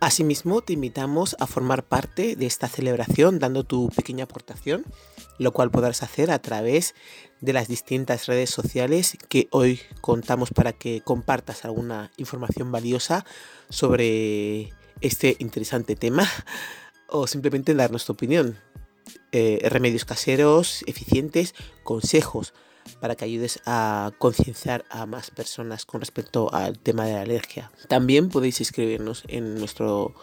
Asimismo, 0.00 0.62
te 0.62 0.74
invitamos 0.74 1.34
a 1.40 1.48
formar 1.48 1.82
parte 1.84 2.36
de 2.36 2.46
esta 2.46 2.68
celebración 2.68 3.40
dando 3.40 3.64
tu 3.64 3.88
pequeña 3.88 4.24
aportación, 4.24 4.84
lo 5.38 5.52
cual 5.52 5.72
podrás 5.72 6.04
hacer 6.04 6.30
a 6.30 6.38
través 6.38 6.94
de 7.40 7.52
las 7.52 7.66
distintas 7.66 8.26
redes 8.26 8.48
sociales 8.48 9.18
que 9.28 9.48
hoy 9.50 9.80
contamos 10.00 10.50
para 10.50 10.72
que 10.72 11.00
compartas 11.00 11.64
alguna 11.64 12.12
información 12.16 12.70
valiosa 12.70 13.24
sobre 13.70 14.72
este 15.00 15.34
interesante 15.40 15.96
tema 15.96 16.28
o 17.08 17.26
simplemente 17.26 17.74
darnos 17.74 18.04
tu 18.04 18.12
opinión. 18.12 18.56
Eh, 19.32 19.66
remedios 19.68 20.04
caseros, 20.04 20.84
eficientes, 20.86 21.56
consejos 21.82 22.54
para 23.00 23.16
que 23.16 23.24
ayudes 23.24 23.60
a 23.66 24.12
concienciar 24.18 24.84
a 24.90 25.06
más 25.06 25.30
personas 25.30 25.86
con 25.86 26.00
respecto 26.00 26.52
al 26.52 26.78
tema 26.78 27.06
de 27.06 27.14
la 27.14 27.22
alergia. 27.22 27.72
También 27.88 28.28
podéis 28.28 28.60
escribirnos 28.60 29.24
en 29.28 29.58
nuestro 29.58 30.14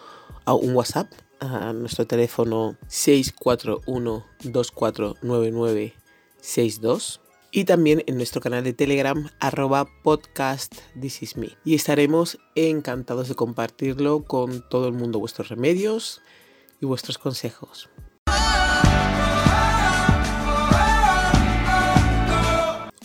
a 0.44 0.54
un 0.54 0.74
WhatsApp 0.74 1.10
a 1.40 1.72
nuestro 1.72 2.06
teléfono 2.06 2.76
641 2.88 4.24
249962 4.44 7.20
y 7.50 7.64
también 7.64 8.04
en 8.06 8.16
nuestro 8.16 8.40
canal 8.40 8.62
de 8.64 8.72
Telegram 8.72 9.30
arroba 9.40 9.86
podcast 10.02 10.74
This 11.00 11.22
Is 11.22 11.36
Me. 11.36 11.56
Y 11.64 11.74
estaremos 11.74 12.38
encantados 12.54 13.28
de 13.28 13.34
compartirlo 13.34 14.24
con 14.24 14.66
todo 14.68 14.88
el 14.88 14.92
mundo, 14.92 15.18
vuestros 15.18 15.48
remedios 15.48 16.22
y 16.80 16.86
vuestros 16.86 17.18
consejos. 17.18 17.88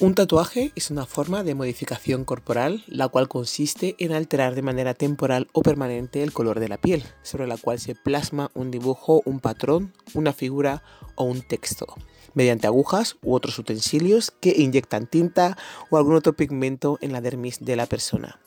Un 0.01 0.15
tatuaje 0.15 0.71
es 0.75 0.89
una 0.89 1.05
forma 1.05 1.43
de 1.43 1.53
modificación 1.53 2.25
corporal 2.25 2.83
la 2.87 3.07
cual 3.07 3.27
consiste 3.27 3.95
en 3.99 4.13
alterar 4.13 4.55
de 4.55 4.63
manera 4.63 4.95
temporal 4.95 5.47
o 5.53 5.61
permanente 5.61 6.23
el 6.23 6.33
color 6.33 6.59
de 6.59 6.69
la 6.69 6.77
piel, 6.77 7.03
sobre 7.21 7.45
la 7.45 7.55
cual 7.55 7.77
se 7.77 7.93
plasma 7.93 8.49
un 8.55 8.71
dibujo, 8.71 9.21
un 9.25 9.39
patrón, 9.39 9.93
una 10.15 10.33
figura 10.33 10.81
o 11.13 11.25
un 11.25 11.43
texto 11.43 11.85
mediante 12.33 12.65
agujas 12.65 13.17
u 13.21 13.35
otros 13.35 13.59
utensilios 13.59 14.31
que 14.31 14.55
inyectan 14.57 15.05
tinta 15.05 15.55
o 15.91 15.97
algún 15.97 16.15
otro 16.15 16.33
pigmento 16.33 16.97
en 17.01 17.11
la 17.11 17.21
dermis 17.21 17.59
de 17.59 17.75
la 17.75 17.85
persona. 17.85 18.39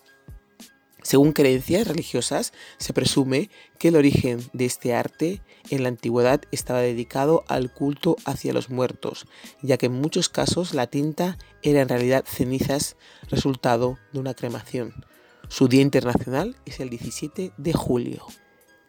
Según 1.04 1.32
creencias 1.32 1.86
religiosas, 1.86 2.54
se 2.78 2.94
presume 2.94 3.50
que 3.78 3.88
el 3.88 3.96
origen 3.96 4.40
de 4.54 4.64
este 4.64 4.94
arte 4.94 5.42
en 5.68 5.82
la 5.82 5.90
antigüedad 5.90 6.40
estaba 6.50 6.80
dedicado 6.80 7.44
al 7.46 7.70
culto 7.70 8.16
hacia 8.24 8.54
los 8.54 8.70
muertos, 8.70 9.26
ya 9.60 9.76
que 9.76 9.86
en 9.86 9.92
muchos 9.92 10.30
casos 10.30 10.72
la 10.72 10.86
tinta 10.86 11.36
era 11.62 11.82
en 11.82 11.90
realidad 11.90 12.24
cenizas 12.26 12.96
resultado 13.28 13.98
de 14.14 14.20
una 14.20 14.32
cremación. 14.32 15.04
Su 15.48 15.68
día 15.68 15.82
internacional 15.82 16.56
es 16.64 16.80
el 16.80 16.88
17 16.88 17.52
de 17.54 17.72
julio. 17.74 18.26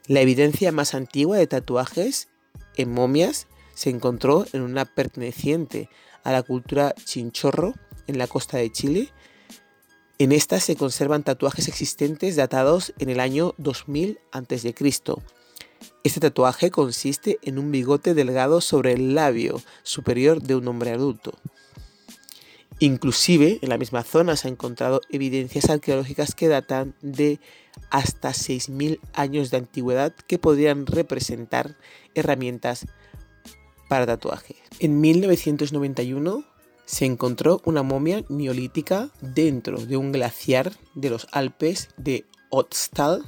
La 0.08 0.22
evidencia 0.22 0.72
más 0.72 0.94
antigua 0.94 1.38
de 1.38 1.48
tatuajes 1.48 2.30
en 2.78 2.94
momias 2.94 3.48
se 3.74 3.90
encontró 3.90 4.46
en 4.54 4.62
una 4.62 4.86
perteneciente 4.86 5.90
a 6.24 6.32
la 6.32 6.44
cultura 6.44 6.96
chinchorro 7.04 7.74
en 8.08 8.18
la 8.18 8.28
costa 8.28 8.58
de 8.58 8.72
Chile. 8.72 9.10
En 10.18 10.32
esta 10.32 10.62
se 10.62 10.78
conservan 10.78 11.24
tatuajes 11.24 11.68
existentes 11.68 12.38
datados 12.38 12.94
en 13.00 13.10
el 13.10 13.20
año 13.20 13.54
2000 13.58 14.18
a.C. 14.32 14.74
Este 16.04 16.20
tatuaje 16.22 16.72
consiste 16.72 17.38
en 17.42 17.60
un 17.60 17.70
bigote 17.70 18.14
delgado 18.14 18.62
sobre 18.62 18.94
el 18.94 19.14
labio 19.14 19.62
superior 19.84 20.42
de 20.42 20.56
un 20.56 20.70
hombre 20.70 20.92
adulto. 20.92 21.34
Inclusive 22.80 23.60
en 23.62 23.68
la 23.68 23.78
misma 23.78 24.04
zona 24.04 24.38
se 24.38 24.48
han 24.48 24.54
encontrado 24.54 25.02
evidencias 25.10 25.70
arqueológicas 25.70 26.34
que 26.34 26.48
datan 26.48 26.96
de 27.02 27.42
hasta 27.90 28.30
6.000 28.30 29.00
años 29.14 29.52
de 29.52 29.58
antigüedad 29.58 30.14
que 30.28 30.40
podrían 30.40 30.86
representar 30.86 31.76
herramientas 32.14 32.86
para 33.90 34.06
tatuaje. 34.06 34.56
En 34.80 35.02
1991 35.02 36.55
se 36.86 37.06
encontró 37.06 37.62
una 37.66 37.84
momia 37.84 38.24
neolítica 38.30 39.12
dentro 39.22 39.78
de 39.80 39.98
un 39.98 40.12
glaciar 40.12 40.72
de 40.94 41.10
los 41.10 41.28
Alpes 41.32 41.90
de 41.98 42.26
Otstal 42.50 43.24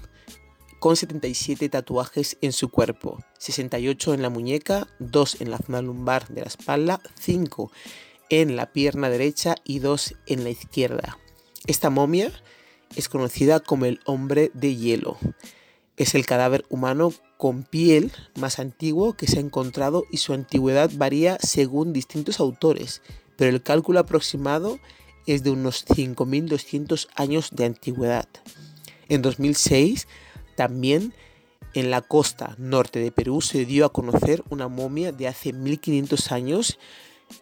con 0.79 0.95
77 0.95 1.69
tatuajes 1.69 2.37
en 2.41 2.53
su 2.53 2.69
cuerpo, 2.69 3.19
68 3.39 4.13
en 4.13 4.21
la 4.21 4.29
muñeca, 4.29 4.87
2 4.99 5.41
en 5.41 5.51
la 5.51 5.57
zona 5.57 5.81
lumbar 5.81 6.27
de 6.27 6.41
la 6.41 6.47
espalda, 6.47 7.01
5 7.19 7.71
en 8.29 8.55
la 8.55 8.71
pierna 8.71 9.09
derecha 9.09 9.55
y 9.63 9.79
2 9.79 10.15
en 10.27 10.43
la 10.43 10.49
izquierda. 10.51 11.17
Esta 11.65 11.89
momia 11.89 12.31
es 12.95 13.09
conocida 13.09 13.59
como 13.59 13.85
el 13.85 13.99
hombre 14.05 14.51
de 14.53 14.75
hielo. 14.75 15.17
Es 15.97 16.13
el 16.13 16.25
cadáver 16.25 16.63
humano 16.69 17.11
con 17.37 17.63
piel 17.63 18.11
más 18.35 18.59
antiguo 18.59 19.13
que 19.13 19.27
se 19.27 19.37
ha 19.37 19.41
encontrado 19.41 20.03
y 20.11 20.17
su 20.17 20.33
antigüedad 20.33 20.91
varía 20.93 21.37
según 21.41 21.91
distintos 21.91 22.39
autores, 22.39 23.01
pero 23.37 23.51
el 23.51 23.63
cálculo 23.63 23.99
aproximado 23.99 24.79
es 25.25 25.43
de 25.43 25.51
unos 25.51 25.85
5.200 25.85 27.07
años 27.15 27.49
de 27.51 27.65
antigüedad. 27.65 28.27
En 29.09 29.21
2006, 29.21 30.07
también 30.55 31.13
en 31.73 31.91
la 31.91 32.01
costa 32.01 32.55
norte 32.57 32.99
de 32.99 33.11
Perú 33.11 33.41
se 33.41 33.65
dio 33.65 33.85
a 33.85 33.93
conocer 33.93 34.43
una 34.49 34.67
momia 34.67 35.11
de 35.11 35.27
hace 35.27 35.53
1500 35.53 36.31
años 36.31 36.79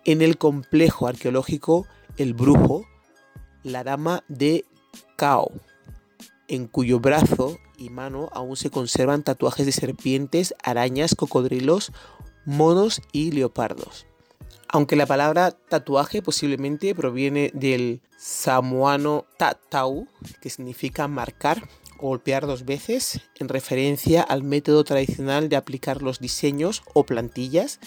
en 0.03 0.21
el 0.21 0.37
complejo 0.37 1.07
arqueológico 1.07 1.87
El 2.17 2.33
Brujo, 2.33 2.85
la 3.63 3.83
Dama 3.83 4.23
de 4.27 4.65
Cao, 5.15 5.51
en 6.47 6.67
cuyo 6.67 6.99
brazo 6.99 7.57
y 7.77 7.89
mano 7.89 8.29
aún 8.33 8.55
se 8.55 8.69
conservan 8.69 9.23
tatuajes 9.23 9.65
de 9.65 9.71
serpientes, 9.71 10.55
arañas, 10.63 11.15
cocodrilos, 11.15 11.91
monos 12.45 13.01
y 13.11 13.31
leopardos. 13.31 14.05
Aunque 14.75 14.97
la 14.97 15.05
palabra 15.05 15.51
tatuaje 15.51 16.21
posiblemente 16.21 16.93
proviene 16.93 17.49
del 17.53 18.01
samoano 18.17 19.25
tatau, 19.37 20.05
que 20.41 20.49
significa 20.49 21.07
marcar 21.07 21.69
o 21.97 22.09
golpear 22.09 22.45
dos 22.45 22.65
veces, 22.65 23.21
en 23.39 23.47
referencia 23.47 24.21
al 24.21 24.43
método 24.43 24.83
tradicional 24.83 25.47
de 25.47 25.55
aplicar 25.55 26.01
los 26.01 26.19
diseños 26.19 26.83
o 26.93 27.05
plantillas, 27.05 27.79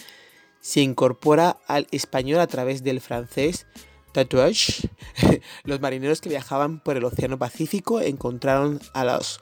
se 0.61 0.81
incorpora 0.81 1.57
al 1.67 1.85
español 1.91 2.39
a 2.39 2.47
través 2.47 2.81
del 2.81 3.01
francés 3.01 3.67
tatouage. 4.11 4.89
los 5.65 5.81
marineros 5.81 6.21
que 6.21 6.29
viajaban 6.29 6.79
por 6.79 6.97
el 6.97 7.05
Océano 7.05 7.37
Pacífico 7.37 8.01
encontraron 8.01 8.79
a 8.95 9.05
los 9.05 9.41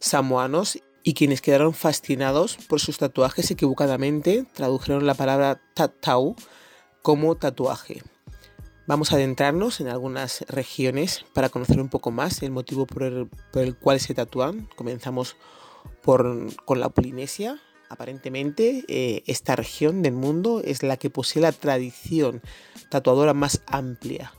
samoanos 0.00 0.78
y 1.02 1.12
quienes 1.12 1.42
quedaron 1.42 1.74
fascinados 1.74 2.56
por 2.66 2.80
sus 2.80 2.96
tatuajes 2.96 3.50
equivocadamente 3.50 4.46
tradujeron 4.54 5.06
la 5.06 5.12
palabra 5.12 5.60
tatau 5.74 6.34
como 7.08 7.36
tatuaje. 7.36 8.02
Vamos 8.86 9.12
a 9.12 9.14
adentrarnos 9.14 9.80
en 9.80 9.88
algunas 9.88 10.42
regiones 10.42 11.24
para 11.32 11.48
conocer 11.48 11.80
un 11.80 11.88
poco 11.88 12.10
más 12.10 12.42
el 12.42 12.50
motivo 12.50 12.86
por 12.86 13.02
el, 13.02 13.76
cual 13.76 13.98
se 13.98 14.12
tatúan. 14.12 14.68
Comenzamos 14.76 15.38
por, 16.02 16.54
con 16.66 16.80
la 16.80 16.90
Polinesia. 16.90 17.62
Aparentemente, 17.88 18.84
eh, 18.88 19.22
esta 19.26 19.56
región 19.56 20.02
del 20.02 20.12
mundo 20.12 20.60
es 20.62 20.82
la 20.82 20.98
que 20.98 21.08
posee 21.08 21.40
la 21.40 21.52
tradición 21.52 22.42
tatuadora 22.90 23.32
más 23.32 23.62
amplia 23.66 24.34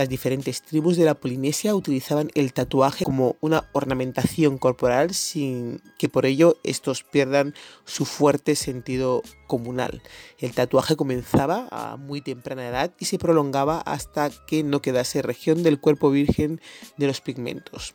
las 0.00 0.08
diferentes 0.08 0.62
tribus 0.62 0.96
de 0.96 1.04
la 1.04 1.12
Polinesia 1.12 1.74
utilizaban 1.74 2.30
el 2.34 2.54
tatuaje 2.54 3.04
como 3.04 3.36
una 3.42 3.68
ornamentación 3.74 4.56
corporal 4.56 5.12
sin 5.12 5.82
que 5.98 6.08
por 6.08 6.24
ello 6.24 6.56
estos 6.64 7.04
pierdan 7.04 7.54
su 7.84 8.06
fuerte 8.06 8.56
sentido 8.56 9.20
comunal. 9.46 10.00
El 10.38 10.54
tatuaje 10.54 10.96
comenzaba 10.96 11.68
a 11.70 11.98
muy 11.98 12.22
temprana 12.22 12.66
edad 12.66 12.94
y 12.98 13.04
se 13.04 13.18
prolongaba 13.18 13.82
hasta 13.82 14.30
que 14.46 14.62
no 14.62 14.80
quedase 14.80 15.20
región 15.20 15.62
del 15.62 15.78
cuerpo 15.78 16.10
virgen 16.10 16.62
de 16.96 17.06
los 17.06 17.20
pigmentos. 17.20 17.94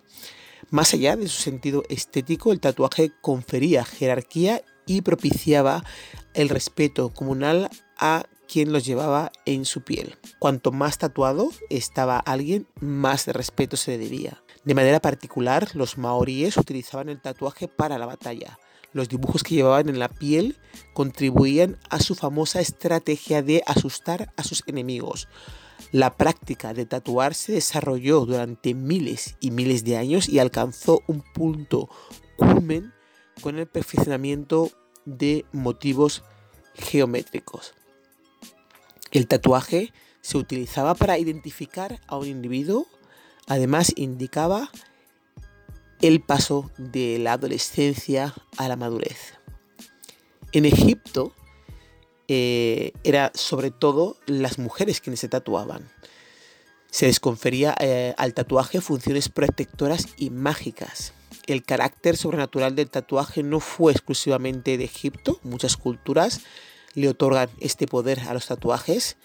Más 0.70 0.94
allá 0.94 1.15
de 1.15 1.28
su 1.28 1.41
sentido 1.41 1.82
estético, 1.89 2.52
el 2.52 2.60
tatuaje 2.60 3.13
confería 3.20 3.84
jerarquía 3.84 4.62
y 4.86 5.02
propiciaba 5.02 5.84
el 6.36 6.50
respeto 6.50 7.10
comunal 7.10 7.68
a 7.98 8.26
quien 8.48 8.72
los 8.72 8.86
llevaba 8.86 9.32
en 9.46 9.66
su 9.66 9.82
piel. 9.82 10.18
Cuanto 10.40 10.72
más 10.72 10.98
tatuado 10.98 11.52
estaba 11.70 12.20
alguien, 12.20 12.68
más 12.80 13.28
respeto 13.28 13.78
se 13.78 13.92
le 13.92 13.98
debía. 13.98 14.44
De 14.64 14.76
manera 14.76 15.00
particular, 15.00 15.70
los 15.74 15.98
maoríes 15.98 16.58
utilizaban 16.58 17.10
el 17.10 17.22
tatuaje 17.22 17.68
para 17.68 17.98
la 17.98 18.06
batalla. 18.06 18.60
Los 18.94 19.10
dibujos 19.10 19.44
que 19.44 19.56
llevaban 19.56 19.90
en 19.90 20.00
la 20.00 20.10
piel 20.10 20.58
contribuían 20.94 21.78
a 21.90 22.00
su 22.00 22.16
famosa 22.16 22.62
estrategia 22.62 23.44
de 23.44 23.62
asustar 23.68 24.32
a 24.38 24.44
sus 24.44 24.64
enemigos. 24.68 25.28
La 25.92 26.16
práctica 26.16 26.74
de 26.74 26.86
tatuar 26.86 27.34
se 27.34 27.52
desarrolló 27.52 28.26
durante 28.26 28.74
miles 28.74 29.36
y 29.40 29.52
miles 29.52 29.84
de 29.84 29.98
años 29.98 30.30
y 30.30 30.40
alcanzó 30.40 31.02
un 31.08 31.24
punto 31.34 31.90
culmen 32.38 32.94
con 33.42 33.60
el 33.60 33.68
perfeccionamiento 33.68 34.72
de 35.06 35.46
motivos 35.52 36.24
geométricos. 36.74 37.74
El 39.12 39.28
tatuaje 39.28 39.94
se 40.22 40.38
utilizaba 40.38 40.96
para 40.96 41.18
identificar 41.18 42.02
a 42.08 42.18
un 42.18 42.28
individuo, 42.28 42.88
además 43.48 43.94
indicaba 43.96 44.70
el 46.02 46.22
paso 46.22 46.72
de 46.78 47.20
la 47.20 47.34
adolescencia 47.34 48.34
a 48.58 48.68
la 48.68 48.76
madurez. 48.76 49.36
En 50.52 50.65
Egipto 50.65 51.34
eh, 52.28 52.91
era 53.04 53.32
sobre 53.36 53.72
todo 53.72 54.18
las 54.26 54.58
mujeres 54.58 55.00
quienes 55.00 55.20
se 55.20 55.30
tatuaban. 55.30 55.88
Se 56.89 57.08
les 57.08 57.20
confería 57.20 57.76
eh, 57.80 58.13
al 58.18 58.34
tatuaje 58.34 58.82
funciones 58.82 59.30
protectoras 59.30 60.08
y 60.18 60.30
mágicas. 60.30 61.13
El 61.46 61.63
carácter 61.63 62.18
sobrenatural 62.18 62.76
del 62.76 62.89
tatuaje 62.89 63.44
no 63.44 63.60
fue 63.60 63.91
exclusivamente 63.91 64.78
de 64.78 64.86
Egipto, 64.86 65.39
muchas 65.44 65.78
culturas 65.78 66.41
le 66.96 67.10
otorgan 67.10 67.50
este 67.60 67.88
poder 67.88 68.22
a 68.22 68.34
los 68.34 68.48
tatuajes, 68.48 69.18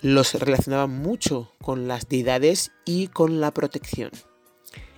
los 0.00 0.34
relacionaban 0.34 0.90
mucho 0.90 1.52
con 1.62 1.88
las 1.88 2.08
deidades 2.08 2.72
y 2.84 3.08
con 3.08 3.40
la 3.40 3.52
protección. 3.52 4.10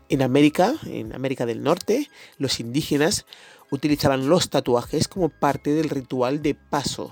En 0.08 0.22
América, 0.22 0.74
en 0.84 1.14
América 1.14 1.46
del 1.46 1.62
Norte, 1.62 2.08
los 2.38 2.60
indígenas 2.60 3.26
utilizaban 3.70 4.28
los 4.28 4.50
tatuajes 4.50 5.08
como 5.08 5.28
parte 5.28 5.74
del 5.74 5.90
ritual 5.90 6.42
de 6.42 6.54
paso. 6.54 7.10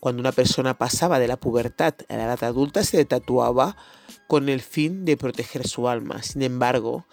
Cuando 0.00 0.20
una 0.20 0.32
persona 0.32 0.76
pasaba 0.76 1.18
de 1.18 1.28
la 1.28 1.38
pubertad 1.38 1.94
a 2.08 2.16
la 2.16 2.24
edad 2.24 2.44
adulta 2.44 2.84
se 2.84 3.04
tatuaba 3.04 3.76
con 4.28 4.48
el 4.48 4.60
fin 4.60 5.04
de 5.04 5.16
proteger 5.16 5.66
su 5.66 5.88
alma. 5.88 6.22
Sin 6.22 6.42
embargo, 6.42 7.06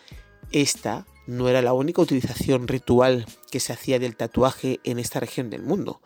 esta 0.51 1.05
no 1.25 1.47
era 1.47 1.61
la 1.61 1.73
única 1.73 2.01
utilización 2.01 2.67
ritual 2.67 3.25
que 3.49 3.59
se 3.59 3.73
hacía 3.73 3.99
del 3.99 4.15
tatuaje 4.15 4.79
en 4.83 4.99
esta 4.99 5.19
región 5.19 5.49
del 5.49 5.63
mundo. 5.63 6.01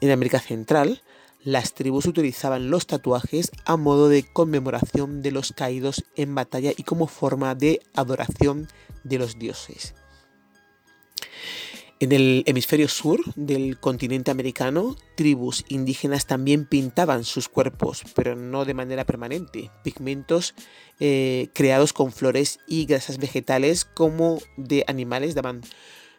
En 0.00 0.10
América 0.10 0.38
Central, 0.40 1.02
las 1.42 1.74
tribus 1.74 2.06
utilizaban 2.06 2.70
los 2.70 2.86
tatuajes 2.86 3.50
a 3.64 3.76
modo 3.76 4.08
de 4.08 4.22
conmemoración 4.22 5.22
de 5.22 5.30
los 5.30 5.52
caídos 5.52 6.04
en 6.16 6.34
batalla 6.34 6.72
y 6.76 6.82
como 6.82 7.06
forma 7.06 7.54
de 7.54 7.80
adoración 7.94 8.68
de 9.04 9.18
los 9.18 9.38
dioses. 9.38 9.94
En 12.00 12.12
el 12.12 12.44
hemisferio 12.46 12.86
sur 12.86 13.20
del 13.34 13.80
continente 13.80 14.30
americano, 14.30 14.96
tribus 15.16 15.64
indígenas 15.68 16.26
también 16.26 16.64
pintaban 16.64 17.24
sus 17.24 17.48
cuerpos, 17.48 18.04
pero 18.14 18.36
no 18.36 18.64
de 18.64 18.74
manera 18.74 19.04
permanente. 19.04 19.72
Pigmentos 19.82 20.54
eh, 21.00 21.48
creados 21.54 21.92
con 21.92 22.12
flores 22.12 22.60
y 22.68 22.86
grasas 22.86 23.18
vegetales 23.18 23.84
como 23.84 24.38
de 24.56 24.84
animales 24.86 25.34
daban 25.34 25.62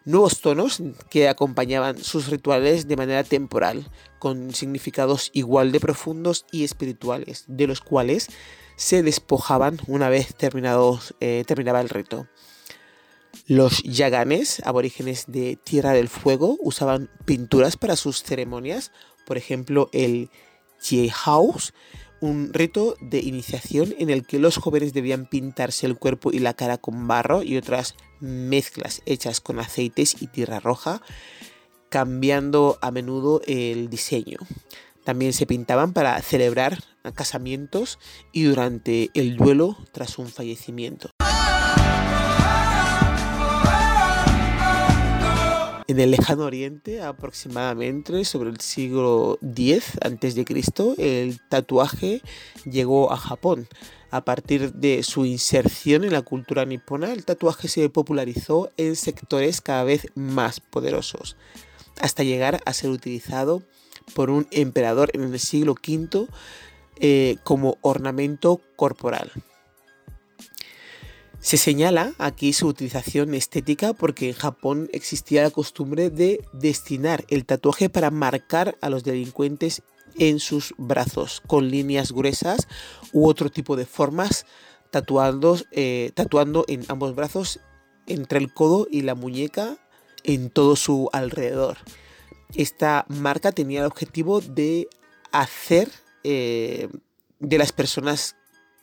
nuevos 0.06 0.42
tonos 0.42 0.82
que 1.10 1.28
acompañaban 1.28 1.98
sus 1.98 2.28
rituales 2.28 2.88
de 2.88 2.98
manera 2.98 3.24
temporal, 3.24 3.90
con 4.20 4.54
significados 4.54 5.30
igual 5.34 5.72
de 5.72 5.80
profundos 5.80 6.46
y 6.52 6.64
espirituales, 6.64 7.46
de 7.48 7.68
los 7.68 7.82
cuales 7.82 8.30
se 8.76 9.04
despojaban 9.04 9.80
una 9.88 10.10
vez 10.10 10.36
terminados, 10.36 11.16
eh, 11.20 11.44
terminaba 11.46 11.82
el 11.82 11.90
rito. 11.90 12.28
Los 13.46 13.84
yaganes, 13.84 14.62
aborígenes 14.66 15.26
de 15.28 15.58
Tierra 15.58 15.92
del 15.92 16.08
Fuego, 16.08 16.58
usaban 16.62 17.10
pinturas 17.26 17.78
para 17.78 17.96
sus 17.96 18.24
ceremonias, 18.24 18.92
por 19.26 19.38
ejemplo 19.38 19.90
el 19.92 20.30
House, 21.12 21.74
un 22.22 22.54
rito 22.54 22.96
de 23.02 23.20
iniciación 23.20 23.96
en 23.98 24.10
el 24.10 24.26
que 24.26 24.40
los 24.40 24.58
jóvenes 24.58 24.94
debían 24.94 25.26
pintarse 25.26 25.86
el 25.86 25.98
cuerpo 25.98 26.32
y 26.32 26.40
la 26.40 26.54
cara 26.54 26.78
con 26.78 27.08
barro 27.08 27.44
y 27.44 27.58
otras 27.58 27.96
mezclas 28.20 29.02
hechas 29.06 29.42
con 29.42 29.60
aceites 29.60 30.22
y 30.22 30.28
tierra 30.28 30.60
roja, 30.60 31.02
cambiando 31.90 32.78
a 32.82 32.92
menudo 32.92 33.42
el 33.48 33.90
diseño. 33.90 34.38
También 35.04 35.34
se 35.34 35.46
pintaban 35.46 35.94
para 35.94 36.22
celebrar 36.22 36.84
casamientos 37.16 37.98
y 38.32 38.44
durante 38.44 39.10
el 39.14 39.38
duelo 39.38 39.78
tras 39.92 40.20
un 40.20 40.28
fallecimiento. 40.28 41.10
En 45.90 46.00
el 46.00 46.12
lejano 46.12 46.44
oriente, 46.44 47.02
aproximadamente 47.02 48.24
sobre 48.24 48.52
el 48.52 48.60
siglo 48.60 49.40
X 49.42 49.94
a.C., 50.00 50.94
el 51.00 51.40
tatuaje 51.50 52.22
llegó 52.64 53.12
a 53.12 53.18
Japón. 53.18 53.68
A 54.12 54.24
partir 54.24 54.72
de 54.74 55.02
su 55.02 55.26
inserción 55.26 56.04
en 56.04 56.14
la 56.14 56.22
cultura 56.22 56.64
nipona, 56.64 57.12
el 57.12 57.26
tatuaje 57.26 57.68
se 57.68 57.90
popularizó 57.90 58.70
en 58.78 58.96
sectores 58.96 59.62
cada 59.62 59.84
vez 59.84 60.06
más 60.14 60.60
poderosos, 60.60 61.38
hasta 62.00 62.22
llegar 62.22 62.62
a 62.68 62.74
ser 62.74 62.92
utilizado 62.92 63.64
por 64.14 64.30
un 64.30 64.46
emperador 64.52 65.10
en 65.14 65.24
el 65.24 65.40
siglo 65.40 65.74
V 65.74 66.28
eh, 67.00 67.38
como 67.44 67.80
ornamento 67.82 68.62
corporal. 68.76 69.32
Se 71.42 71.56
señala 71.56 72.14
aquí 72.18 72.52
su 72.52 72.68
utilización 72.68 73.34
estética 73.34 73.94
porque 73.94 74.30
en 74.30 74.36
Japón 74.36 74.90
existía 74.92 75.44
la 75.44 75.52
costumbre 75.52 76.10
de 76.10 76.44
destinar 76.52 77.24
el 77.30 77.46
tatuaje 77.46 77.90
para 77.90 78.12
marcar 78.12 78.78
a 78.82 78.90
los 78.90 79.04
delincuentes 79.04 79.82
en 80.18 80.40
sus 80.40 80.74
brazos 80.78 81.42
con 81.48 81.72
líneas 81.72 82.12
gruesas 82.12 82.68
u 83.14 83.28
otro 83.28 83.50
tipo 83.50 83.78
de 83.78 83.86
formas 83.86 84.46
tatuando, 84.92 85.58
eh, 85.72 86.12
en 86.68 86.86
ambos 86.90 87.16
brazos 87.16 87.60
entre 88.08 88.40
el 88.40 88.54
codo 88.54 88.88
y 88.92 89.04
la 89.04 89.16
muñeca 89.16 89.78
en 90.24 90.50
todo 90.50 90.76
su 90.76 91.10
alrededor. 91.14 91.78
Esta 92.54 93.06
marca 93.08 93.52
tenía 93.52 93.82
el 93.82 93.86
objetivo 93.86 94.42
de 94.42 94.90
hacer 95.32 95.90
eh, 96.24 96.90
de 97.40 97.58
las 97.58 97.72
personas 97.72 98.36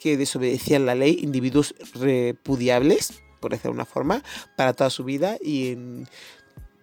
que 0.07 0.16
desobedecían 0.16 0.87
la 0.87 0.95
ley, 0.95 1.19
individuos 1.21 1.75
repudiables, 1.95 3.25
por 3.40 3.51
decirlo 3.51 3.73
de 3.73 3.79
una 3.79 3.87
forma, 3.87 4.23
para 4.57 4.73
toda 4.73 4.88
su 4.88 5.03
vida 5.03 5.37
y 5.42 5.73
en 5.73 6.09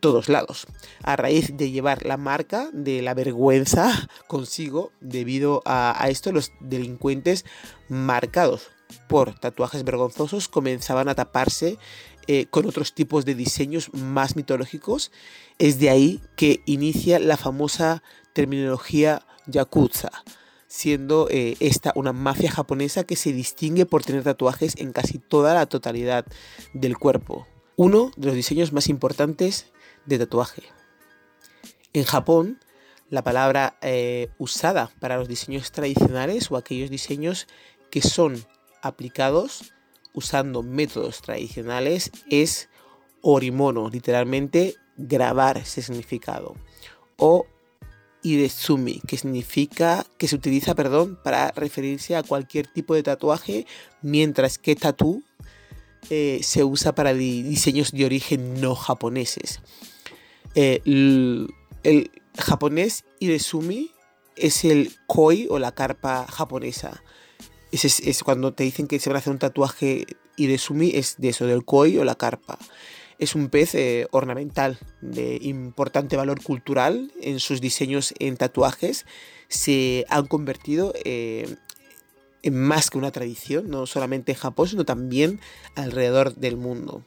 todos 0.01 0.27
lados. 0.27 0.67
A 1.03 1.15
raíz 1.15 1.55
de 1.55 1.71
llevar 1.71 2.05
la 2.05 2.17
marca 2.17 2.67
de 2.73 3.01
la 3.01 3.13
vergüenza 3.13 4.09
consigo, 4.27 4.91
debido 4.99 5.61
a, 5.63 6.05
esto, 6.09 6.33
los 6.33 6.51
delincuentes 6.59 7.45
marcados 7.87 8.71
por 9.07 9.39
tatuajes 9.39 9.85
vergonzosos 9.85 10.49
comenzaban 10.49 11.07
a 11.07 11.15
taparse 11.15 11.77
eh, 12.27 12.47
con 12.47 12.65
otros 12.65 12.93
tipos 12.93 13.23
de 13.23 13.35
diseños 13.35 13.89
más 13.93 14.35
mitológicos. 14.35 15.13
Es 15.59 15.79
de 15.79 15.89
ahí 15.89 16.21
que 16.35 16.61
inicia 16.65 17.19
la 17.19 17.37
famosa 17.37 18.03
terminología 18.33 19.25
yakuza 19.47 20.11
siendo 20.73 21.27
eh, 21.29 21.55
esta 21.59 21.91
una 21.93 22.13
mafia 22.13 22.49
japonesa 22.49 23.03
que 23.03 23.15
se 23.15 23.31
distingue 23.31 23.85
por 23.85 24.03
tener 24.03 24.23
tatuajes 24.23 24.73
en 24.77 24.91
casi 24.91 25.19
toda 25.19 25.53
la 25.53 25.67
totalidad 25.67 26.25
del 26.73 26.97
cuerpo. 26.97 27.45
Uno 27.75 28.11
de 28.17 28.25
los 28.25 28.35
diseños 28.35 28.73
más 28.73 28.87
importantes 28.89 29.67
de 30.07 30.17
tatuaje. 30.17 30.63
En 31.93 32.05
Japón, 32.05 32.59
la 33.11 33.23
palabra 33.23 33.77
eh, 33.83 34.29
usada 34.39 34.89
para 34.99 35.17
los 35.17 35.27
diseños 35.27 35.71
tradicionales 35.71 36.49
o 36.49 36.57
aquellos 36.57 36.89
diseños 36.89 37.45
que 37.91 38.01
son 38.01 38.43
aplicados 38.81 39.75
usando 40.15 40.63
métodos 40.63 41.21
tradicionales 41.21 42.09
es 42.31 42.67
orimono, 43.21 43.91
literalmente 43.91 44.73
grabar 44.97 45.59
ese 45.59 45.83
significado. 45.83 46.55
O 47.17 47.45
idesumi, 48.23 49.01
que 49.05 49.17
significa 49.17 50.05
que 50.17 50.27
se 50.27 50.35
utiliza, 50.35 50.73
perdón, 50.73 51.19
para 51.23 51.51
referirse 51.51 52.15
a 52.15 52.23
cualquier 52.23 52.67
tipo 52.67 52.95
de 52.95 53.03
tatuaje, 53.03 53.67
mientras 54.01 54.57
que 54.57 54.75
tatu 54.75 55.23
eh, 56.09 56.39
se 56.41 56.63
usa 56.63 56.95
para 56.95 57.13
diseños 57.13 57.91
de 57.91 58.05
origen 58.05 58.59
no 58.59 58.75
japoneses. 58.75 59.59
Eh, 60.55 60.81
el, 60.85 62.11
japonés 62.37 63.03
idesumi 63.19 63.91
es 64.35 64.63
el 64.65 64.95
koi 65.05 65.47
o 65.49 65.59
la 65.59 65.73
carpa 65.73 66.25
japonesa. 66.27 67.03
Es, 67.71 68.23
cuando 68.23 68.53
te 68.53 68.63
dicen 68.63 68.87
que 68.87 68.99
se 68.99 69.09
van 69.09 69.17
a 69.17 69.19
hacer 69.19 69.33
un 69.33 69.39
tatuaje 69.39 70.05
idesumi, 70.37 70.91
es 70.93 71.15
de 71.17 71.29
eso, 71.29 71.45
del 71.45 71.65
koi 71.65 71.97
o 71.97 72.03
la 72.03 72.15
carpa 72.15 72.57
es 73.23 73.35
un 73.35 73.49
pez 73.49 73.73
eh, 73.75 74.07
ornamental 74.11 74.77
de 75.01 75.39
importante 75.41 76.17
valor 76.17 76.43
cultural 76.43 77.11
en 77.21 77.39
sus 77.39 77.61
diseños 77.61 78.13
en 78.19 78.37
tatuajes. 78.37 79.05
Se 79.47 80.05
han 80.09 80.27
convertido 80.27 80.93
eh, 81.05 81.55
en 82.41 82.61
más 82.61 82.89
que 82.89 82.97
una 82.97 83.11
tradición, 83.11 83.69
no 83.69 83.85
solamente 83.85 84.33
en 84.33 84.37
Japón, 84.37 84.67
sino 84.67 84.85
también 84.85 85.39
alrededor 85.75 86.35
del 86.35 86.57
mundo. 86.57 87.03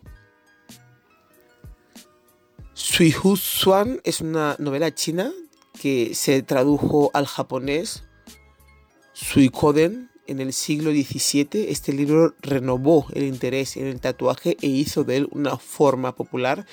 Suihu 2.72 3.37
Swan 3.37 4.00
es 4.05 4.20
una 4.20 4.57
novela 4.59 4.94
china 4.94 5.33
que 5.81 6.14
se 6.14 6.42
tradujo 6.42 7.11
al 7.14 7.26
japonés 7.26 8.05
Suikoden 9.12 10.11
en 10.27 10.41
el 10.41 10.53
siglo 10.53 10.91
XVII 10.91 11.67
este 11.69 11.93
libro 11.93 12.35
renovó 12.41 13.07
el 13.12 13.25
interés 13.25 13.77
en 13.77 13.87
el 13.87 14.01
tatuaje 14.01 14.57
e 14.61 14.67
hizo 14.67 15.05
de 15.05 15.19
él 15.19 15.29
una 15.33 15.57
forma 15.57 16.15
popular 16.15 16.67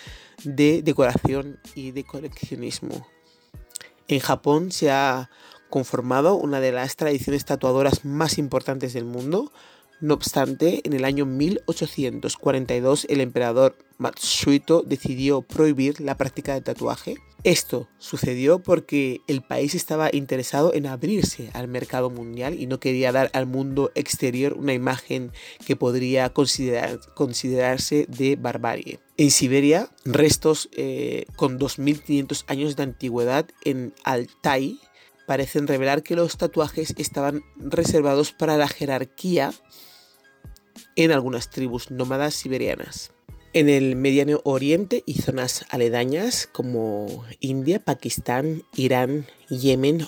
de 0.44 0.82
decoración 0.82 1.60
y 1.76 1.92
de 1.92 2.04
coleccionismo. 2.04 3.08
En 4.08 4.20
Japón 4.20 4.72
se 4.72 4.92
ha 4.92 5.30
conformado 5.70 6.36
una 6.36 6.60
de 6.60 6.72
las 6.72 6.96
tradiciones 6.96 7.46
tatuadoras 7.46 8.06
más 8.06 8.38
importantes 8.38 8.94
del 8.94 9.06
mundo, 9.06 9.52
no 10.02 10.13
obstante, 10.13 10.82
en 10.84 10.94
el 10.94 11.06
año 11.06 11.26
1842 11.26 13.08
el 13.10 13.22
emperador 13.22 13.78
Matsuhito 13.98 14.82
decidió 14.82 15.42
prohibir 15.42 16.02
la 16.02 16.18
práctica 16.18 16.54
del 16.54 16.63
tatuaje. 16.63 17.16
Esto 17.43 17.89
sucedió 17.97 18.60
porque 18.60 19.19
el 19.27 19.41
país 19.41 19.75
estaba 19.75 20.10
interesado 20.13 20.73
en 20.73 20.86
abrirse 20.86 21.49
al 21.53 21.67
mercado 21.67 22.10
mundial 22.10 22.58
y 22.58 22.67
no 22.67 22.79
quería 22.79 23.12
dar 23.12 23.29
al 23.34 23.47
mundo 23.47 23.91
exterior 23.95 24.53
una 24.53 24.73
imagen 24.73 25.34
que 25.65 25.75
podría 25.75 26.32
considerarse 26.32 28.06
de 28.08 28.38
barbarie. 28.38 29.01
En 29.17 29.29
Siberia, 29.29 29.89
restos 30.06 30.69
eh, 30.71 31.25
con 31.36 31.60
2.500 31.60 32.45
años 32.47 32.77
de 32.77 32.84
antigüedad 32.84 33.45
en 33.65 33.93
Altai 34.06 34.79
parecen 35.27 35.67
revelar 35.67 36.01
que 36.01 36.15
los 36.15 36.38
tatuajes 36.38 36.93
estaban 36.97 37.43
reservados 37.58 38.32
para 38.32 38.56
la 38.56 38.69
jerarquía 38.69 39.53
en 40.95 41.12
algunas 41.12 41.49
tribus 41.49 41.91
nómadas 41.91 42.36
siberianas. 42.36 43.12
En 43.56 43.70
el 43.70 43.96
Mediano 43.96 44.42
Oriente 44.46 45.04
y 45.06 45.22
zonas 45.22 45.66
aledañas 45.70 46.50
como 46.52 47.24
India, 47.39 47.78
Pakistán, 47.78 48.63
Irán, 48.76 49.28
Yemen, 49.48 50.08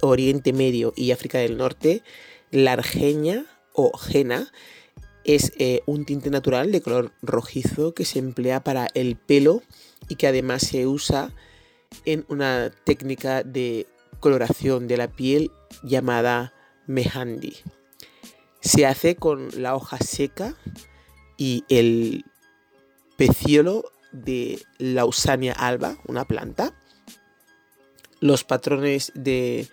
Oriente 0.00 0.52
Medio 0.52 0.92
y 0.96 1.12
África 1.12 1.38
del 1.38 1.56
Norte, 1.56 2.02
la 2.50 2.72
argeña 2.72 3.46
o 3.72 3.96
jena 3.96 4.50
es 5.22 5.52
eh, 5.58 5.82
un 5.86 6.04
tinte 6.04 6.28
natural 6.28 6.72
de 6.72 6.80
color 6.80 7.12
rojizo 7.22 7.94
que 7.94 8.04
se 8.04 8.18
emplea 8.18 8.64
para 8.64 8.88
el 8.94 9.14
pelo 9.14 9.62
y 10.08 10.16
que 10.16 10.26
además 10.26 10.62
se 10.62 10.88
usa 10.88 11.32
en 12.04 12.24
una 12.28 12.72
técnica 12.82 13.44
de 13.44 13.86
coloración 14.18 14.88
de 14.88 14.96
la 14.96 15.06
piel 15.06 15.52
llamada 15.84 16.52
mehandi. 16.88 17.58
Se 18.60 18.86
hace 18.86 19.14
con 19.14 19.50
la 19.62 19.76
hoja 19.76 19.98
seca 19.98 20.56
y 21.36 21.62
el 21.68 22.24
peciolo 23.26 23.84
de 24.10 24.60
Lausania 24.78 25.52
alba, 25.52 25.96
una 26.08 26.24
planta. 26.24 26.74
Los 28.18 28.42
patrones 28.42 29.12
de, 29.14 29.68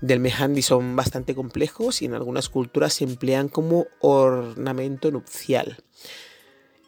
del 0.00 0.18
mehandi 0.18 0.60
son 0.62 0.96
bastante 0.96 1.36
complejos 1.36 2.02
y 2.02 2.06
en 2.06 2.14
algunas 2.14 2.48
culturas 2.48 2.94
se 2.94 3.04
emplean 3.04 3.48
como 3.48 3.86
ornamento 4.00 5.12
nupcial. 5.12 5.76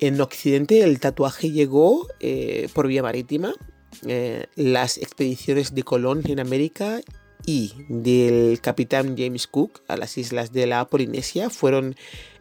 En 0.00 0.20
Occidente 0.20 0.82
el 0.82 0.98
tatuaje 0.98 1.52
llegó 1.52 2.08
eh, 2.18 2.68
por 2.74 2.88
vía 2.88 3.04
marítima. 3.04 3.54
Eh, 4.04 4.46
las 4.56 4.98
expediciones 4.98 5.72
de 5.72 5.84
Colón 5.84 6.22
en 6.24 6.40
América 6.40 7.00
y 7.46 7.74
del 7.88 8.60
capitán 8.60 9.16
James 9.16 9.46
Cook 9.46 9.82
a 9.86 9.96
las 9.96 10.18
islas 10.18 10.50
de 10.50 10.66
la 10.66 10.84
Polinesia 10.84 11.48
fueron 11.48 11.94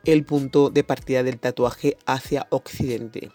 el 0.03 0.25
punto 0.25 0.71
de 0.71 0.83
partida 0.83 1.21
del 1.21 1.39
tatuaje 1.39 1.97
hacia 2.07 2.47
Occidente. 2.49 3.29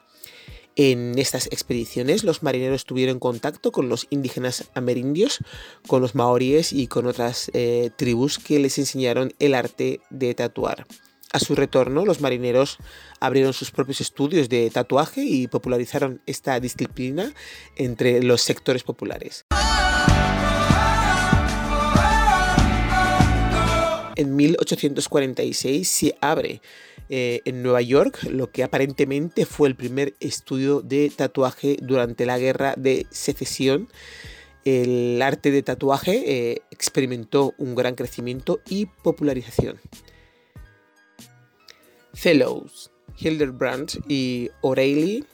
En 0.77 1.19
estas 1.19 1.47
expediciones 1.47 2.23
los 2.23 2.43
marineros 2.43 2.85
tuvieron 2.85 3.19
contacto 3.19 3.73
con 3.73 3.89
los 3.89 4.07
indígenas 4.11 4.65
amerindios, 4.75 5.39
con 5.87 6.03
los 6.03 6.15
maoríes 6.15 6.75
y 6.75 6.87
con 6.87 7.07
otras 7.07 7.51
eh, 7.55 7.91
tribus 7.97 8.39
que 8.39 8.59
les 8.59 8.79
enseñaron 8.79 9.33
el 9.39 9.55
arte 9.55 10.01
de 10.11 10.35
tatuar. 10.35 10.87
A 11.33 11.41
su 11.41 11.55
retorno, 11.55 12.05
los 12.05 12.21
marineros 12.21 12.79
abrieron 13.21 13.53
sus 13.53 13.71
propios 13.71 14.03
estudios 14.03 14.49
de 14.51 14.71
tatuaje 14.71 15.23
y 15.23 15.49
popularizaron 15.49 16.21
esta 16.27 16.61
disciplina 16.61 17.33
entre 17.77 18.23
los 18.23 18.43
sectores 18.43 18.83
populares. 18.83 19.45
En 24.17 24.35
1846 24.35 25.89
se 25.89 26.17
abre 26.21 26.61
eh, 27.09 27.41
en 27.45 27.63
Nueva 27.63 27.83
York 27.83 28.25
lo 28.25 28.51
que 28.51 28.65
aparentemente 28.65 29.47
fue 29.47 29.69
el 29.69 29.77
primer 29.77 30.15
estudio 30.19 30.81
de 30.81 31.13
tatuaje 31.15 31.77
durante 31.81 32.27
la 32.27 32.39
guerra 32.39 32.75
de 32.77 33.07
secesión. 33.11 33.89
El 34.65 35.23
arte 35.23 35.53
de 35.53 35.63
tatuaje 35.63 36.25
eh, 36.27 36.63
experimentó 36.73 37.55
un 37.59 37.77
gran 37.77 37.95
crecimiento 37.95 38.61
y 38.69 38.87
popularización. 38.87 39.81
Fellows, 42.15 42.91
Hildebrand 43.19 43.91
y 44.09 44.51
O'Reilly, 44.63 45.25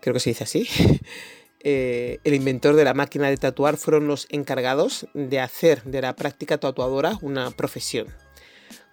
creo 0.00 0.12
que 0.12 0.20
se 0.20 0.30
dice 0.30 0.44
así, 0.44 0.68
Eh, 1.70 2.18
el 2.24 2.32
inventor 2.32 2.76
de 2.76 2.84
la 2.84 2.94
máquina 2.94 3.28
de 3.28 3.36
tatuar 3.36 3.76
fueron 3.76 4.06
los 4.06 4.26
encargados 4.30 5.06
de 5.12 5.38
hacer 5.38 5.82
de 5.82 6.00
la 6.00 6.16
práctica 6.16 6.56
tatuadora 6.56 7.18
una 7.20 7.50
profesión. 7.50 8.06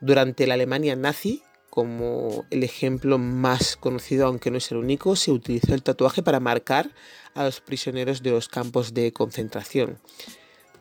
Durante 0.01 0.45
la 0.45 0.55
Alemania 0.55 0.97
nazi, 0.97 1.41
como 1.69 2.43
el 2.49 2.65
ejemplo 2.65 3.17
más 3.17 3.77
conocido, 3.77 4.27
aunque 4.27 4.51
no 4.51 4.57
es 4.57 4.69
el 4.73 4.77
único, 4.79 5.15
se 5.15 5.31
utilizó 5.31 5.73
el 5.73 5.83
tatuaje 5.83 6.21
para 6.21 6.41
marcar 6.41 6.91
a 7.33 7.45
los 7.45 7.61
prisioneros 7.61 8.21
de 8.21 8.31
los 8.31 8.49
campos 8.49 8.93
de 8.93 9.13
concentración. 9.13 9.97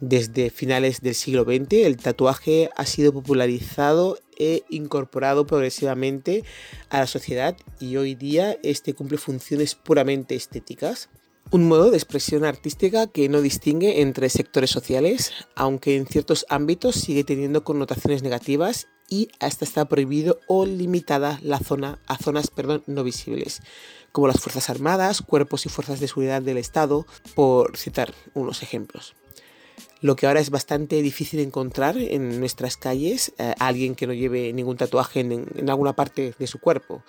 Desde 0.00 0.50
finales 0.50 1.00
del 1.00 1.14
siglo 1.14 1.44
XX, 1.44 1.85
el 1.85 1.96
tatuaje 1.96 2.70
ha 2.74 2.87
sido 2.87 3.12
popularizado 3.12 4.18
e 4.37 4.64
incorporado 4.68 5.46
progresivamente 5.46 6.42
a 6.88 6.98
la 6.98 7.07
sociedad 7.07 7.57
y 7.78 7.98
hoy 7.98 8.16
día 8.16 8.59
este 8.64 8.94
cumple 8.94 9.16
funciones 9.16 9.76
puramente 9.76 10.35
estéticas. 10.35 11.09
Un 11.50 11.68
modo 11.68 11.90
de 11.90 11.96
expresión 11.96 12.44
artística 12.44 13.07
que 13.07 13.28
no 13.28 13.40
distingue 13.40 14.00
entre 14.00 14.28
sectores 14.28 14.70
sociales, 14.70 15.33
aunque 15.54 15.96
en 15.96 16.07
ciertos 16.07 16.46
ámbitos 16.48 16.96
sigue 16.96 17.22
teniendo 17.22 17.62
connotaciones 17.62 18.22
negativas 18.22 18.88
y 19.09 19.28
hasta 19.38 19.64
está 19.64 19.85
prohibido 19.85 20.40
o 20.48 20.66
limitada 20.66 21.38
la 21.42 21.59
zona 21.59 21.98
a 22.07 22.16
zonas 22.16 22.48
perdón, 22.50 22.83
no 22.87 23.04
visibles, 23.04 23.62
como 24.11 24.26
las 24.26 24.40
Fuerzas 24.40 24.70
Armadas, 24.70 25.22
cuerpos 25.22 25.66
y 25.66 25.68
fuerzas 25.68 26.00
de 26.00 26.09
seguridad 26.09 26.42
del 26.42 26.57
Estado, 26.57 27.07
por 27.35 27.76
citar 27.76 28.14
unos 28.33 28.62
ejemplos. 28.62 29.14
Lo 30.00 30.16
que 30.16 30.26
ahora 30.26 30.40
es 30.40 30.50
bastante 30.50 31.02
difícil 31.02 31.40
encontrar 31.40 31.96
en 31.98 32.40
nuestras 32.40 32.76
calles, 32.76 33.33
eh, 33.38 33.54
alguien 33.59 33.94
que 33.94 34.07
no 34.07 34.12
lleve 34.12 34.52
ningún 34.52 34.76
tatuaje 34.76 35.20
en 35.20 35.70
alguna 35.70 35.94
parte 35.94 36.35
de 36.38 36.46
su 36.46 36.59
cuerpo 36.59 37.04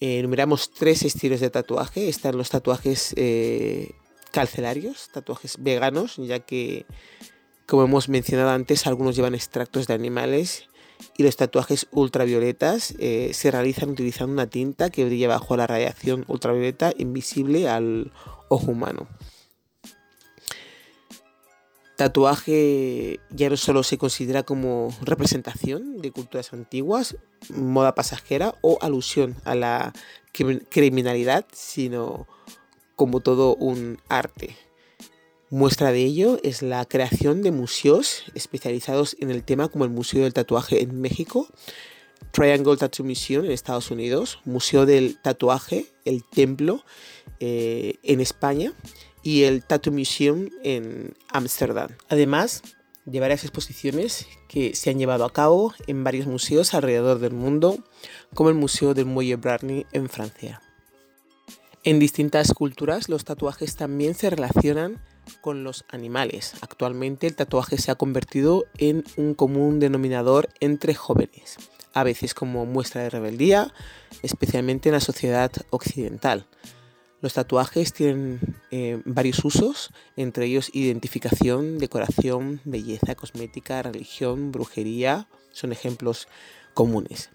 enumeramos 0.00 0.70
tres 0.70 1.02
estilos 1.02 1.40
de 1.40 1.50
tatuaje. 1.50 2.08
Están 2.08 2.36
los 2.36 2.50
tatuajes 2.50 3.14
eh, 3.16 3.92
calcelarios, 4.32 5.08
tatuajes 5.12 5.56
veganos, 5.58 6.16
ya 6.16 6.40
que, 6.40 6.86
como 7.66 7.84
hemos 7.84 8.08
mencionado 8.08 8.50
antes, 8.50 8.86
algunos 8.86 9.16
llevan 9.16 9.34
extractos 9.34 9.86
de 9.86 9.94
animales. 9.94 10.68
Y 11.18 11.24
los 11.24 11.36
tatuajes 11.36 11.88
ultravioletas 11.90 12.94
eh, 12.98 13.30
se 13.34 13.50
realizan 13.50 13.90
utilizando 13.90 14.32
una 14.32 14.46
tinta 14.46 14.88
que 14.88 15.04
brilla 15.04 15.28
bajo 15.28 15.56
la 15.56 15.66
radiación 15.66 16.24
ultravioleta 16.26 16.92
invisible 16.96 17.68
al 17.68 18.12
ojo 18.48 18.70
humano. 18.70 19.06
Tatuaje 21.96 23.20
ya 23.30 23.48
no 23.48 23.56
solo 23.56 23.82
se 23.82 23.98
considera 23.98 24.42
como 24.42 24.94
representación 25.02 25.98
de 25.98 26.12
culturas 26.12 26.52
antiguas, 26.52 27.16
moda 27.48 27.94
pasajera 27.94 28.54
o 28.60 28.78
alusión 28.82 29.34
a 29.44 29.54
la 29.54 29.92
criminalidad, 30.32 31.46
sino 31.52 32.26
como 32.94 33.20
todo 33.20 33.56
un 33.56 33.98
arte. 34.08 34.56
Muestra 35.48 35.92
de 35.92 36.02
ello 36.02 36.38
es 36.42 36.62
la 36.62 36.84
creación 36.84 37.42
de 37.42 37.52
museos 37.52 38.24
especializados 38.34 39.16
en 39.20 39.30
el 39.30 39.44
tema 39.44 39.68
como 39.68 39.84
el 39.84 39.90
Museo 39.90 40.24
del 40.24 40.34
Tatuaje 40.34 40.82
en 40.82 41.00
México, 41.00 41.46
Triangle 42.32 42.76
Tattoo 42.76 43.06
Museum 43.06 43.44
en 43.44 43.52
Estados 43.52 43.90
Unidos, 43.90 44.40
Museo 44.44 44.84
del 44.84 45.18
Tatuaje, 45.22 45.86
el 46.04 46.24
Templo 46.24 46.84
eh, 47.40 47.94
en 48.02 48.20
España 48.20 48.74
y 49.26 49.42
el 49.42 49.64
Tattoo 49.64 49.92
Museum 49.92 50.50
en 50.62 51.14
Ámsterdam. 51.32 51.88
Además 52.08 52.62
de 53.06 53.18
varias 53.18 53.42
exposiciones 53.42 54.28
que 54.48 54.76
se 54.76 54.90
han 54.90 55.00
llevado 55.00 55.24
a 55.24 55.32
cabo 55.32 55.74
en 55.88 56.04
varios 56.04 56.28
museos 56.28 56.74
alrededor 56.74 57.18
del 57.18 57.32
mundo, 57.32 57.76
como 58.34 58.50
el 58.50 58.54
Museo 58.54 58.94
del 58.94 59.06
Muelle 59.06 59.34
Bradley 59.34 59.84
en 59.90 60.08
Francia. 60.08 60.62
En 61.82 61.98
distintas 61.98 62.52
culturas 62.52 63.08
los 63.08 63.24
tatuajes 63.24 63.74
también 63.74 64.14
se 64.14 64.30
relacionan 64.30 65.02
con 65.40 65.64
los 65.64 65.84
animales. 65.88 66.54
Actualmente 66.60 67.26
el 67.26 67.34
tatuaje 67.34 67.78
se 67.78 67.90
ha 67.90 67.96
convertido 67.96 68.66
en 68.78 69.02
un 69.16 69.34
común 69.34 69.80
denominador 69.80 70.50
entre 70.60 70.94
jóvenes, 70.94 71.56
a 71.94 72.04
veces 72.04 72.32
como 72.32 72.64
muestra 72.64 73.02
de 73.02 73.10
rebeldía, 73.10 73.74
especialmente 74.22 74.88
en 74.88 74.94
la 74.94 75.00
sociedad 75.00 75.50
occidental. 75.70 76.46
Los 77.22 77.34
tatuajes 77.34 77.92
tienen 77.92 78.40
eh, 78.70 79.00
varios 79.04 79.44
usos, 79.44 79.90
entre 80.16 80.46
ellos 80.46 80.70
identificación, 80.74 81.78
decoración, 81.78 82.60
belleza, 82.64 83.14
cosmética, 83.14 83.82
religión, 83.82 84.52
brujería, 84.52 85.26
son 85.52 85.72
ejemplos 85.72 86.28
comunes. 86.74 87.30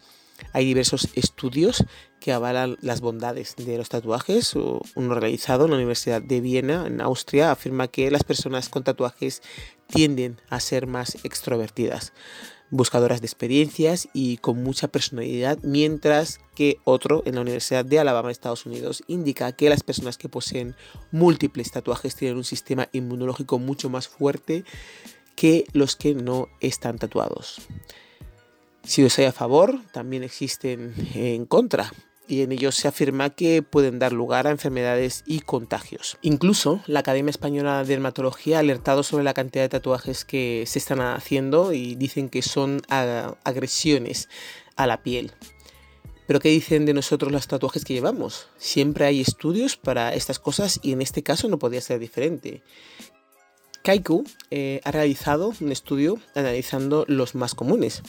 Hay 0.54 0.66
diversos 0.66 1.10
estudios 1.16 1.84
que 2.20 2.32
avalan 2.32 2.78
las 2.82 3.02
bondades 3.02 3.56
de 3.58 3.78
los 3.78 3.90
tatuajes. 3.90 4.56
Uno 4.56 5.16
realizado 5.16 5.66
en 5.66 5.72
la 5.72 5.78
Universidad 5.78 6.22
de 6.22 6.42
Viena, 6.42 6.86
en 6.88 7.02
Austria, 7.02 7.52
afirma 7.52 7.88
que 7.88 8.12
las 8.12 8.24
personas 8.24 8.70
con 8.70 8.84
tatuajes 8.84 9.42
tienden 9.88 10.40
a 10.50 10.60
ser 10.60 10.88
más 10.88 11.16
extrovertidas 11.24 12.14
buscadoras 12.72 13.22
de 13.22 13.28
experiencias 13.28 14.08
y 14.14 14.38
con 14.38 14.64
mucha 14.64 14.88
personalidad, 14.88 15.60
mientras 15.62 16.40
que 16.56 16.80
otro 16.86 17.22
en 17.26 17.36
la 17.36 17.42
Universidad 17.42 17.86
de 17.86 18.00
Alabama, 18.00 18.32
Estados 18.32 18.66
Unidos, 18.66 19.04
indica 19.08 19.52
que 19.52 19.70
las 19.70 19.84
personas 19.84 20.18
que 20.18 20.30
poseen 20.30 20.76
múltiples 21.12 21.72
tatuajes 21.72 22.16
tienen 22.16 22.38
un 22.38 22.44
sistema 22.44 22.88
inmunológico 22.94 23.60
mucho 23.60 23.90
más 23.90 24.08
fuerte 24.08 24.64
que 25.36 25.66
los 25.74 25.96
que 25.96 26.16
no 26.16 26.48
están 26.62 26.98
tatuados. 26.98 27.62
Si 28.84 29.04
os 29.04 29.20
hay 29.20 29.26
a 29.26 29.32
favor, 29.32 29.80
también 29.92 30.24
existen 30.24 30.94
en 31.14 31.46
contra 31.46 31.92
y 32.32 32.44
en 32.44 32.54
ellos 32.54 32.76
se 32.76 32.88
afirma 32.88 33.30
que 33.30 33.62
pueden 33.62 34.00
dar 34.00 34.14
lugar 34.14 34.48
a 34.48 34.52
enfermedades 34.52 35.24
y 35.26 35.42
contagios. 35.42 36.18
Incluso 36.22 36.82
la 36.88 37.02
Academia 37.02 37.30
Española 37.30 37.80
de 37.80 37.90
Dermatología 37.90 38.58
ha 38.58 38.60
alertado 38.62 39.04
sobre 39.04 39.26
la 39.26 39.34
cantidad 39.34 39.66
de 39.66 39.70
tatuajes 39.70 40.24
que 40.24 40.64
se 40.66 40.80
están 40.80 41.02
haciendo 41.02 41.74
y 41.74 41.96
dicen 41.96 42.30
que 42.30 42.42
son 42.42 42.82
agresiones 42.88 44.30
a 44.78 44.88
la 44.88 45.04
piel. 45.04 45.34
Pero 46.26 46.40
¿qué 46.40 46.48
dicen 46.48 46.86
de 46.86 46.94
nosotros 46.94 47.34
los 47.34 47.48
tatuajes 47.48 47.84
que 47.84 47.96
llevamos? 47.96 48.48
Siempre 48.56 49.04
hay 49.04 49.20
estudios 49.20 49.76
para 49.76 50.14
estas 50.14 50.40
cosas 50.40 50.80
y 50.82 50.94
en 50.94 51.02
este 51.02 51.24
caso 51.24 51.50
no 51.50 51.60
podía 51.60 51.82
ser 51.82 52.00
diferente. 52.00 52.64
Kaiku 53.84 54.24
eh, 54.52 54.80
ha 54.86 54.92
realizado 54.92 55.52
un 55.60 55.74
estudio 55.74 56.18
analizando 56.34 57.04
los 57.10 57.36
más 57.36 57.56
comunes. 57.56 58.04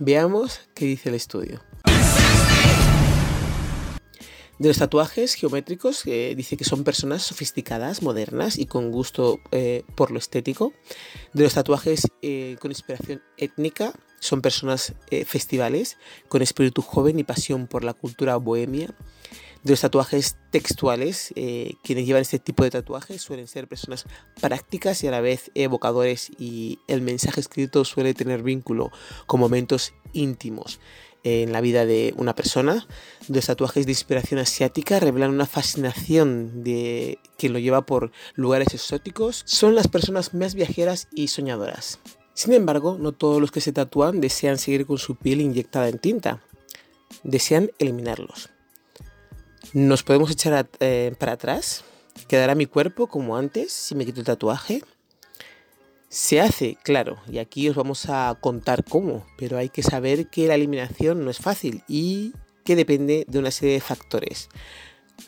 Veamos 0.00 0.62
qué 0.74 0.86
dice 0.86 1.10
el 1.10 1.14
estudio. 1.14 1.67
De 4.58 4.66
los 4.66 4.78
tatuajes 4.78 5.34
geométricos, 5.34 6.04
eh, 6.06 6.34
dice 6.36 6.56
que 6.56 6.64
son 6.64 6.82
personas 6.82 7.22
sofisticadas, 7.22 8.02
modernas 8.02 8.58
y 8.58 8.66
con 8.66 8.90
gusto 8.90 9.38
eh, 9.52 9.84
por 9.94 10.10
lo 10.10 10.18
estético. 10.18 10.72
De 11.32 11.44
los 11.44 11.54
tatuajes 11.54 12.08
eh, 12.22 12.56
con 12.60 12.72
inspiración 12.72 13.22
étnica, 13.36 13.92
son 14.18 14.42
personas 14.42 14.94
festivales, 15.26 15.96
con 16.26 16.42
espíritu 16.42 16.82
joven 16.82 17.20
y 17.20 17.22
pasión 17.22 17.68
por 17.68 17.84
la 17.84 17.94
cultura 17.94 18.34
bohemia. 18.36 18.88
De 19.62 19.70
los 19.70 19.80
tatuajes 19.80 20.36
textuales, 20.50 21.32
quienes 21.84 22.04
llevan 22.04 22.22
este 22.22 22.40
tipo 22.40 22.64
de 22.64 22.70
tatuajes 22.70 23.22
suelen 23.22 23.46
ser 23.46 23.68
personas 23.68 24.06
prácticas 24.40 25.04
y 25.04 25.06
a 25.06 25.12
la 25.12 25.20
vez 25.20 25.52
evocadores 25.54 26.32
y 26.36 26.80
el 26.88 27.00
mensaje 27.00 27.40
escrito 27.40 27.84
suele 27.84 28.12
tener 28.12 28.42
vínculo 28.42 28.90
con 29.26 29.38
momentos 29.38 29.94
íntimos 30.12 30.80
en 31.24 31.52
la 31.52 31.60
vida 31.60 31.86
de 31.86 32.14
una 32.16 32.34
persona. 32.34 32.86
Los 33.28 33.46
tatuajes 33.46 33.86
de 33.86 33.92
inspiración 33.92 34.40
asiática 34.40 35.00
revelan 35.00 35.30
una 35.30 35.46
fascinación 35.46 36.64
de 36.64 37.18
quien 37.36 37.52
lo 37.52 37.58
lleva 37.58 37.82
por 37.82 38.10
lugares 38.34 38.74
exóticos. 38.74 39.42
Son 39.46 39.74
las 39.74 39.88
personas 39.88 40.34
más 40.34 40.54
viajeras 40.54 41.08
y 41.14 41.28
soñadoras. 41.28 41.98
Sin 42.34 42.52
embargo, 42.52 42.96
no 43.00 43.12
todos 43.12 43.40
los 43.40 43.50
que 43.50 43.60
se 43.60 43.72
tatúan 43.72 44.20
desean 44.20 44.58
seguir 44.58 44.86
con 44.86 44.98
su 44.98 45.16
piel 45.16 45.40
inyectada 45.40 45.88
en 45.88 45.98
tinta. 45.98 46.42
Desean 47.24 47.70
eliminarlos. 47.78 48.50
Nos 49.72 50.02
podemos 50.02 50.30
echar 50.30 50.68
eh, 50.80 51.14
para 51.18 51.32
atrás. 51.32 51.84
¿Quedará 52.26 52.54
mi 52.54 52.66
cuerpo 52.66 53.06
como 53.06 53.36
antes 53.36 53.72
si 53.72 53.94
me 53.94 54.04
quito 54.04 54.20
el 54.20 54.26
tatuaje? 54.26 54.82
Se 56.10 56.40
hace, 56.40 56.78
claro, 56.82 57.18
y 57.30 57.36
aquí 57.36 57.68
os 57.68 57.76
vamos 57.76 58.06
a 58.08 58.34
contar 58.40 58.82
cómo, 58.82 59.26
pero 59.36 59.58
hay 59.58 59.68
que 59.68 59.82
saber 59.82 60.28
que 60.28 60.46
la 60.46 60.54
eliminación 60.54 61.22
no 61.22 61.30
es 61.30 61.36
fácil 61.36 61.82
y 61.86 62.32
que 62.64 62.76
depende 62.76 63.26
de 63.28 63.38
una 63.38 63.50
serie 63.50 63.74
de 63.74 63.80
factores. 63.80 64.48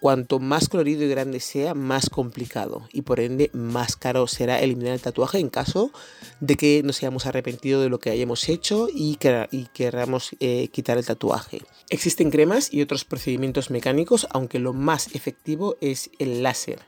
Cuanto 0.01 0.39
más 0.39 0.71
colorido 0.71 1.03
y 1.03 1.09
grande 1.09 1.41
sea, 1.41 1.75
más 1.75 2.09
complicado 2.09 2.89
y 2.93 3.03
por 3.03 3.21
ende 3.21 3.51
más 3.53 3.97
caro 3.97 4.27
será 4.27 4.61
eliminar 4.61 4.95
el 4.95 5.03
tatuaje 5.03 5.39
en 5.39 5.51
caso 5.51 5.91
de 6.41 6.57
que 6.57 6.83
nos 6.83 6.99
hayamos 6.99 7.27
arrepentido 7.27 7.83
de 7.83 7.91
lo 7.91 7.99
que 7.99 8.09
hayamos 8.09 8.49
hecho 8.49 8.89
y, 8.91 9.17
queramos 9.75 10.31
eh, 10.41 10.69
quitar 10.69 10.97
el 10.97 11.05
tatuaje. 11.05 11.61
Existen 11.91 12.31
cremas 12.31 12.73
y 12.73 12.81
otros 12.81 13.05
procedimientos 13.05 13.71
mecánicos, 13.71 14.27
aunque 14.31 14.61
lo 14.61 14.73
más 14.73 15.15
efectivo 15.15 15.77
es 15.83 16.11
el 16.19 16.43
láser, 16.43 16.79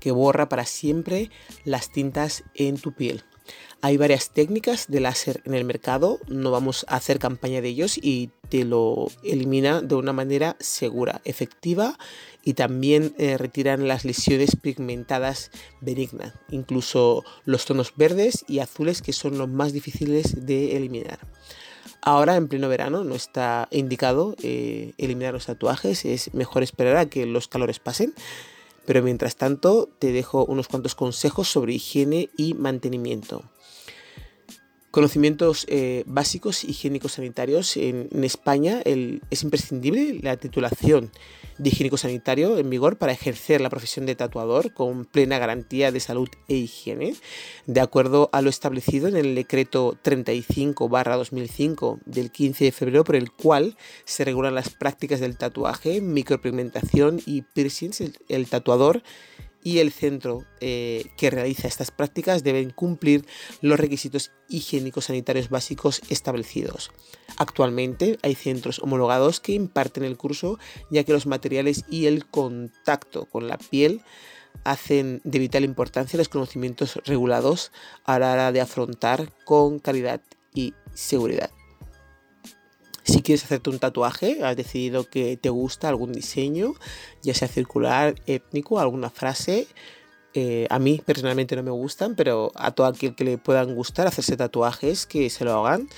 que 0.00 0.12
borra 0.12 0.48
para 0.48 0.64
siempre 0.64 1.30
las 1.64 1.92
tintas 1.92 2.44
en 2.54 2.78
tu 2.78 2.92
piel. 2.92 3.24
Hay 3.80 3.96
varias 3.96 4.30
técnicas 4.30 4.86
de 4.88 5.00
láser 5.00 5.42
en 5.44 5.54
el 5.54 5.64
mercado, 5.64 6.18
no 6.26 6.50
vamos 6.50 6.86
a 6.88 6.96
hacer 6.96 7.18
campaña 7.18 7.60
de 7.60 7.68
ellos 7.68 7.98
y 8.00 8.30
te 8.48 8.64
lo 8.64 9.08
elimina 9.22 9.82
de 9.82 9.94
una 9.94 10.12
manera 10.12 10.56
segura, 10.58 11.20
efectiva 11.24 11.98
y 12.42 12.54
también 12.54 13.14
eh, 13.18 13.36
retiran 13.36 13.86
las 13.86 14.04
lesiones 14.04 14.56
pigmentadas 14.56 15.50
benignas, 15.80 16.32
incluso 16.50 17.24
los 17.44 17.66
tonos 17.66 17.92
verdes 17.96 18.44
y 18.48 18.60
azules 18.60 19.02
que 19.02 19.12
son 19.12 19.36
los 19.36 19.48
más 19.48 19.72
difíciles 19.72 20.46
de 20.46 20.76
eliminar. 20.76 21.18
Ahora 22.00 22.36
en 22.36 22.48
pleno 22.48 22.68
verano 22.68 23.02
no 23.02 23.14
está 23.14 23.66
indicado 23.70 24.36
eh, 24.42 24.92
eliminar 24.98 25.32
los 25.32 25.46
tatuajes, 25.46 26.04
es 26.04 26.34
mejor 26.34 26.62
esperar 26.62 26.96
a 26.96 27.06
que 27.06 27.24
los 27.24 27.48
calores 27.48 27.78
pasen. 27.78 28.14
Pero 28.86 29.02
mientras 29.02 29.36
tanto 29.36 29.88
te 29.98 30.12
dejo 30.12 30.44
unos 30.44 30.68
cuantos 30.68 30.94
consejos 30.94 31.48
sobre 31.48 31.74
higiene 31.74 32.28
y 32.36 32.54
mantenimiento. 32.54 33.42
Conocimientos 34.94 35.66
eh, 35.68 36.04
básicos 36.06 36.62
higiénicos 36.62 37.14
sanitarios. 37.14 37.76
En, 37.76 38.22
España 38.22 38.80
es 38.84 39.42
imprescindible 39.42 40.20
la 40.22 40.36
titulación 40.36 41.10
de 41.58 41.70
higiénico 41.70 41.96
sanitario 41.96 42.58
en 42.58 42.70
vigor 42.70 42.96
para 42.96 43.10
ejercer 43.10 43.60
la 43.60 43.70
profesión 43.70 44.06
de 44.06 44.14
tatuador 44.14 44.72
con 44.72 45.04
plena 45.04 45.40
garantía 45.40 45.90
de 45.90 45.98
salud 45.98 46.28
e 46.46 46.54
higiene, 46.54 47.16
de 47.66 47.80
acuerdo 47.80 48.30
a 48.32 48.40
lo 48.40 48.50
establecido 48.50 49.08
en 49.08 49.16
el 49.16 49.34
decreto 49.34 49.98
35-2005 50.04 51.98
del 52.06 52.30
15 52.30 52.66
de 52.66 52.70
febrero 52.70 53.02
por 53.02 53.16
el 53.16 53.32
cual 53.32 53.76
se 54.04 54.24
regulan 54.24 54.54
las 54.54 54.70
prácticas 54.70 55.18
del 55.18 55.36
tatuaje, 55.36 56.00
micropigmentación 56.02 57.20
y 57.26 57.42
piercings. 57.42 58.00
el 58.28 58.46
tatuador 58.48 59.02
y 59.64 59.78
el 59.78 59.90
centro 59.90 60.44
eh, 60.60 61.06
que 61.16 61.30
realiza 61.30 61.66
estas 61.66 61.90
prácticas 61.90 62.44
deben 62.44 62.70
cumplir 62.70 63.26
los 63.60 63.80
requisitos 63.80 64.30
higiénicos 64.48 65.06
sanitarios 65.06 65.48
básicos 65.48 66.02
establecidos. 66.10 66.92
Actualmente 67.36 68.18
hay 68.22 68.36
centros 68.36 68.78
homologados 68.78 69.40
que 69.40 69.52
imparten 69.52 70.04
el 70.04 70.16
curso 70.16 70.58
ya 70.90 71.02
que 71.02 71.12
los 71.12 71.26
materiales 71.26 71.84
y 71.90 72.06
el 72.06 72.26
contacto 72.26 73.24
con 73.24 73.48
la 73.48 73.58
piel 73.58 74.02
hacen 74.62 75.20
de 75.24 75.38
vital 75.38 75.64
importancia 75.64 76.16
los 76.16 76.28
conocimientos 76.28 77.00
regulados 77.04 77.72
a 78.04 78.18
la 78.18 78.32
hora 78.32 78.52
de 78.52 78.60
afrontar 78.60 79.32
con 79.44 79.80
calidad 79.80 80.20
y 80.54 80.74
seguridad. 80.92 81.50
Si 83.04 83.22
quieres 83.22 83.44
hacerte 83.44 83.70
un 83.70 83.78
tatuaje, 83.78 84.42
has 84.42 84.56
decidido 84.56 85.04
que 85.08 85.36
te 85.36 85.50
gusta 85.50 85.88
algún 85.88 86.12
diseño, 86.12 86.74
ya 87.22 87.34
sea 87.34 87.46
circular, 87.46 88.16
étnico, 88.26 88.80
alguna 88.80 89.10
frase, 89.10 89.68
Eh, 90.36 90.66
a 90.68 90.80
mí 90.80 91.00
personalmente 91.06 91.54
no 91.54 91.62
me 91.62 91.70
gustan, 91.70 92.16
pero 92.16 92.50
a 92.56 92.72
todo 92.72 92.88
aquel 92.88 93.14
que 93.14 93.22
le 93.22 93.38
puedan 93.38 93.72
gustar 93.76 94.08
hacerse 94.08 94.36
tatuajes, 94.36 95.06
que 95.06 95.30
se 95.30 95.44
lo 95.44 95.64
hagan. 95.64 95.88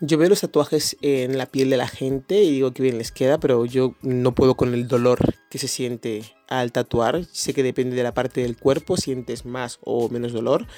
Yo 0.00 0.18
veo 0.18 0.28
los 0.28 0.42
tatuajes 0.42 0.96
en 1.02 1.36
la 1.36 1.46
piel 1.46 1.68
de 1.68 1.76
la 1.76 1.88
gente 1.88 2.44
y 2.44 2.52
digo 2.52 2.72
que 2.72 2.84
bien 2.84 2.96
les 2.98 3.10
queda, 3.10 3.40
pero 3.40 3.66
yo 3.66 3.96
no 4.02 4.36
puedo 4.36 4.54
con 4.54 4.72
el 4.72 4.86
dolor 4.86 5.18
que 5.50 5.58
se 5.58 5.66
siente 5.66 6.22
al 6.48 6.70
tatuar. 6.70 7.24
Sé 7.32 7.52
que 7.52 7.64
depende 7.64 7.96
de 7.96 8.04
la 8.04 8.14
parte 8.14 8.40
del 8.42 8.56
cuerpo, 8.56 8.96
sientes 8.96 9.44
más 9.44 9.80
o 9.82 10.08
menos 10.08 10.32
dolor, 10.32 10.68